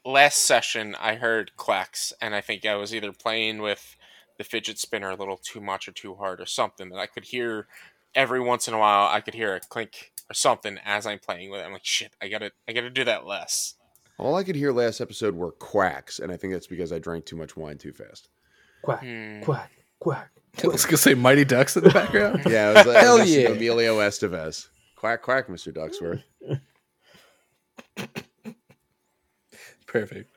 [0.06, 3.96] last session, I heard clacks, and I think I was either playing with
[4.38, 7.26] the fidget spinner a little too much or too hard or something that I could
[7.26, 7.68] hear
[8.16, 9.08] every once in a while.
[9.12, 11.64] I could hear a clink or something as I'm playing with it.
[11.66, 13.76] I'm like, shit, I gotta, I gotta do that less.
[14.20, 17.26] All I could hear last episode were quacks, and I think that's because I drank
[17.26, 18.30] too much wine too fast.
[18.84, 19.42] Quack, Hmm.
[19.42, 20.32] quack, quack.
[20.64, 22.42] I was gonna say Mighty Ducks in the background.
[22.48, 23.50] Yeah, it was, like, Hell I was yeah.
[23.50, 24.68] Emilio Estevez.
[24.96, 25.72] Quack, quack, Mr.
[25.72, 26.24] Ducksworth.
[29.86, 30.32] Perfect.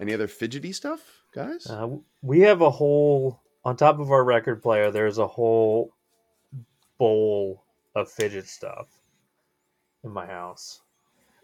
[0.00, 1.00] Any other fidgety stuff,
[1.34, 1.66] guys?
[1.68, 4.90] Uh, we have a whole on top of our record player.
[4.90, 5.92] There's a whole
[6.98, 7.62] bowl
[7.94, 8.88] of fidget stuff
[10.02, 10.80] in my house,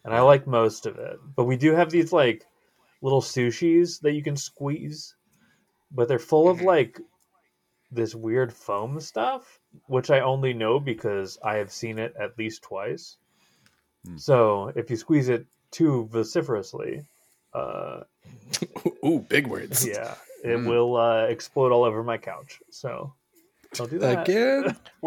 [0.05, 1.19] and I like most of it.
[1.37, 2.47] But we do have these like
[3.01, 5.15] little sushis that you can squeeze,
[5.91, 6.65] but they're full of Mhm.
[6.65, 7.01] like
[7.91, 12.63] this weird foam stuff, which I only know because I have seen it at least
[12.63, 13.17] twice.
[14.17, 17.05] So if you squeeze it too vociferously,
[17.53, 18.05] uh,
[19.05, 19.87] Ooh, big words.
[19.87, 20.67] yeah, it Mm.
[20.67, 22.61] will uh, explode all over my couch.
[22.71, 23.13] So
[23.75, 24.23] don't do that.
[24.29, 24.77] Again?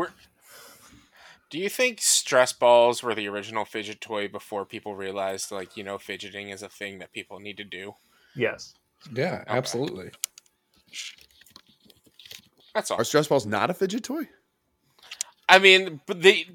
[1.52, 5.84] Do you think stress balls were the original fidget toy before people realized, like, you
[5.84, 7.96] know, fidgeting is a thing that people need to do?
[8.34, 8.74] Yes.
[9.14, 10.12] Yeah, absolutely.
[12.74, 13.02] That's all.
[13.02, 14.30] Are stress balls not a fidget toy?
[15.50, 16.46] I mean, but they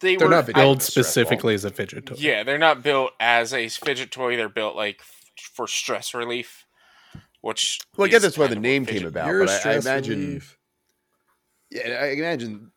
[0.00, 2.16] they They're were not built specifically as a fidget toy.
[2.18, 4.36] Yeah, they're not built as a fidget toy.
[4.36, 6.66] They're built like f- for stress relief,
[7.40, 9.28] which Well, I guess that's why the name came about.
[9.28, 10.58] You're but I, I imagine, relief.
[11.70, 12.72] yeah, I imagine.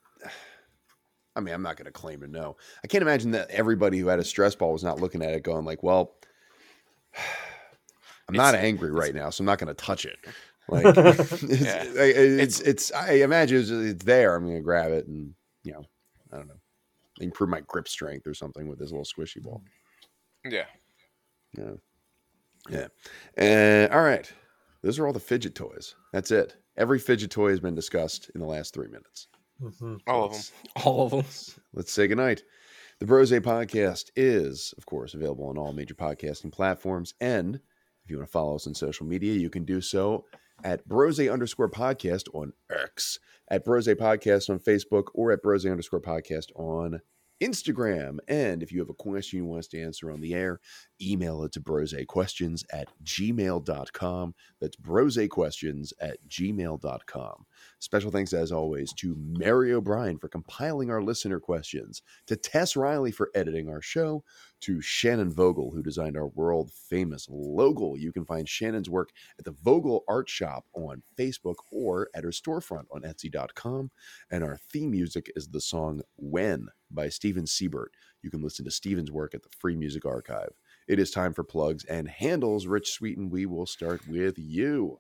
[1.36, 2.56] I mean, I'm not going to claim to know.
[2.84, 5.44] I can't imagine that everybody who had a stress ball was not looking at it,
[5.44, 6.14] going like, "Well,
[8.30, 10.18] I'm not angry right now, so I'm not going to touch it."
[10.70, 11.84] Like, it's, Yeah.
[12.00, 14.34] I- it's, it's, I imagine it's, it's there.
[14.34, 15.34] I'm going to grab it, and
[15.66, 15.84] you know,
[16.32, 16.56] I don't know,
[17.20, 19.62] improve my grip strength or something with this little squishy ball.
[20.46, 20.64] Yeah,
[21.58, 21.72] Yeah.
[22.70, 22.88] Yeah.
[23.36, 24.32] And all right.
[24.84, 25.96] Those are all the fidget toys.
[26.14, 26.56] That's it.
[26.78, 29.28] Every fidget toy has been discussed in the last three minutes.
[29.72, 30.42] Hmm all of them.
[30.84, 31.26] All of them.
[31.74, 32.44] Let's say goodnight.
[33.00, 37.14] The Brose podcast is, of course, available on all major podcasting platforms.
[37.20, 37.56] And
[38.04, 40.26] if you want to follow us on social media, you can do so
[40.64, 46.02] at Brose underscore podcast on X, at Brose podcast on Facebook, or at Brose underscore
[46.02, 47.02] podcast on
[47.42, 48.20] Instagram.
[48.28, 50.60] And if you have a question you want us to answer on the air,
[51.02, 54.36] email it to brosequestions at gmail.com.
[54.62, 57.46] That's brosequestions at gmail.com.
[57.80, 63.12] Special thanks, as always, to Mary O'Brien for compiling our listener questions, to Tess Riley
[63.12, 64.24] for editing our show,
[64.62, 67.96] to Shannon Vogel, who designed our world famous logo.
[67.96, 72.30] You can find Shannon's work at the Vogel Art Shop on Facebook or at her
[72.30, 73.92] storefront on Etsy.com.
[74.32, 77.92] And our theme music is the song When by Steven Siebert.
[78.22, 80.54] You can listen to Steven's work at the Free Music Archive.
[80.88, 82.66] It is time for plugs and handles.
[82.66, 85.00] Rich Sweeten, we will start with you.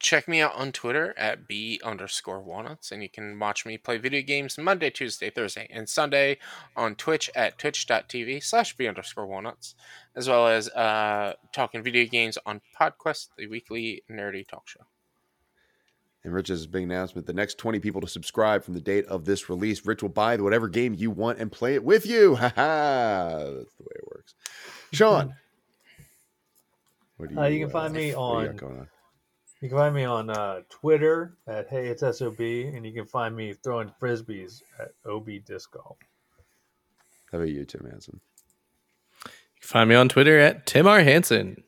[0.00, 3.96] Check me out on Twitter at b underscore walnuts, and you can watch me play
[3.96, 6.38] video games Monday, Tuesday, Thursday, and Sunday
[6.76, 9.74] on Twitch at twitch.tv slash b underscore walnuts,
[10.16, 14.80] as well as uh, talking video games on PodQuest, the weekly nerdy talk show.
[16.24, 19.48] And Rich's big announcement the next 20 people to subscribe from the date of this
[19.48, 22.34] release, Rich will buy whatever game you want and play it with you.
[22.34, 23.28] Ha ha.
[23.38, 24.34] That's the way it works.
[24.92, 25.34] Sean.
[27.16, 28.88] What do Uh, you can find me what do you on- going on?
[29.64, 33.34] You can find me on uh, Twitter at Hey It's Sob, and you can find
[33.34, 35.96] me throwing frisbees at Ob Disc Golf.
[37.32, 38.20] How about you, Tim Hansen?
[39.24, 39.30] You
[39.62, 41.00] can find me on Twitter at Tim R.
[41.00, 41.64] Hansen.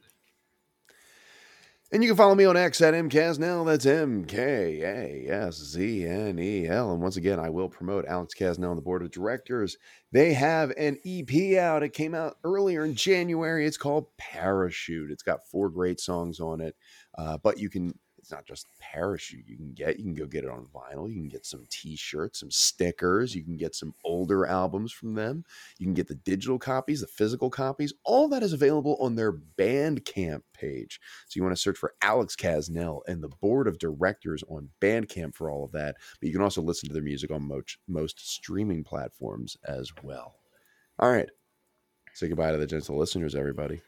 [1.93, 3.65] And you can follow me on X at MKasznel.
[3.65, 6.93] That's M K A S Z N E L.
[6.93, 9.79] And once again, I will promote Alex Kasznel on the board of directors.
[10.11, 11.85] They have an EP out.
[11.85, 13.65] It came out earlier in January.
[13.65, 15.13] It's called Parachute.
[15.13, 16.75] It's got four great songs on it.
[17.17, 19.99] Uh, but you can, it's not just Parachute you can get.
[19.99, 21.09] You can go get it on vinyl.
[21.09, 23.35] You can get some t shirts, some stickers.
[23.35, 25.45] You can get some older albums from them.
[25.79, 27.93] You can get the digital copies, the physical copies.
[28.05, 31.01] All that is available on their Bandcamp page.
[31.29, 35.35] So you want to search for Alex Kasznel and the board of directors on Bandcamp
[35.35, 35.97] for all of that.
[36.21, 40.35] But you can also listen to their music on most, most streaming platforms as well.
[40.99, 41.29] All right.
[42.15, 43.83] Say goodbye to the gentle listeners, everybody.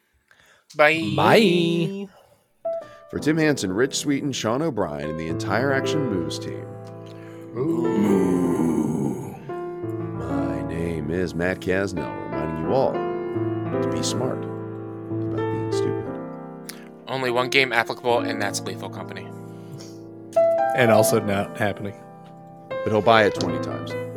[0.76, 1.12] Bye.
[1.16, 2.08] Bye.
[3.08, 6.66] For Tim Hansen, Rich Sweeten, Sean O'Brien, and the entire Action Moves team,
[7.56, 9.34] Ooh.
[10.18, 16.84] my name is Matt Kasznel, reminding you all to be smart about being stupid.
[17.06, 19.26] Only one game applicable, and that's Lethal Company.
[20.76, 21.94] And also not happening.
[22.68, 24.07] But he'll buy it 20 times.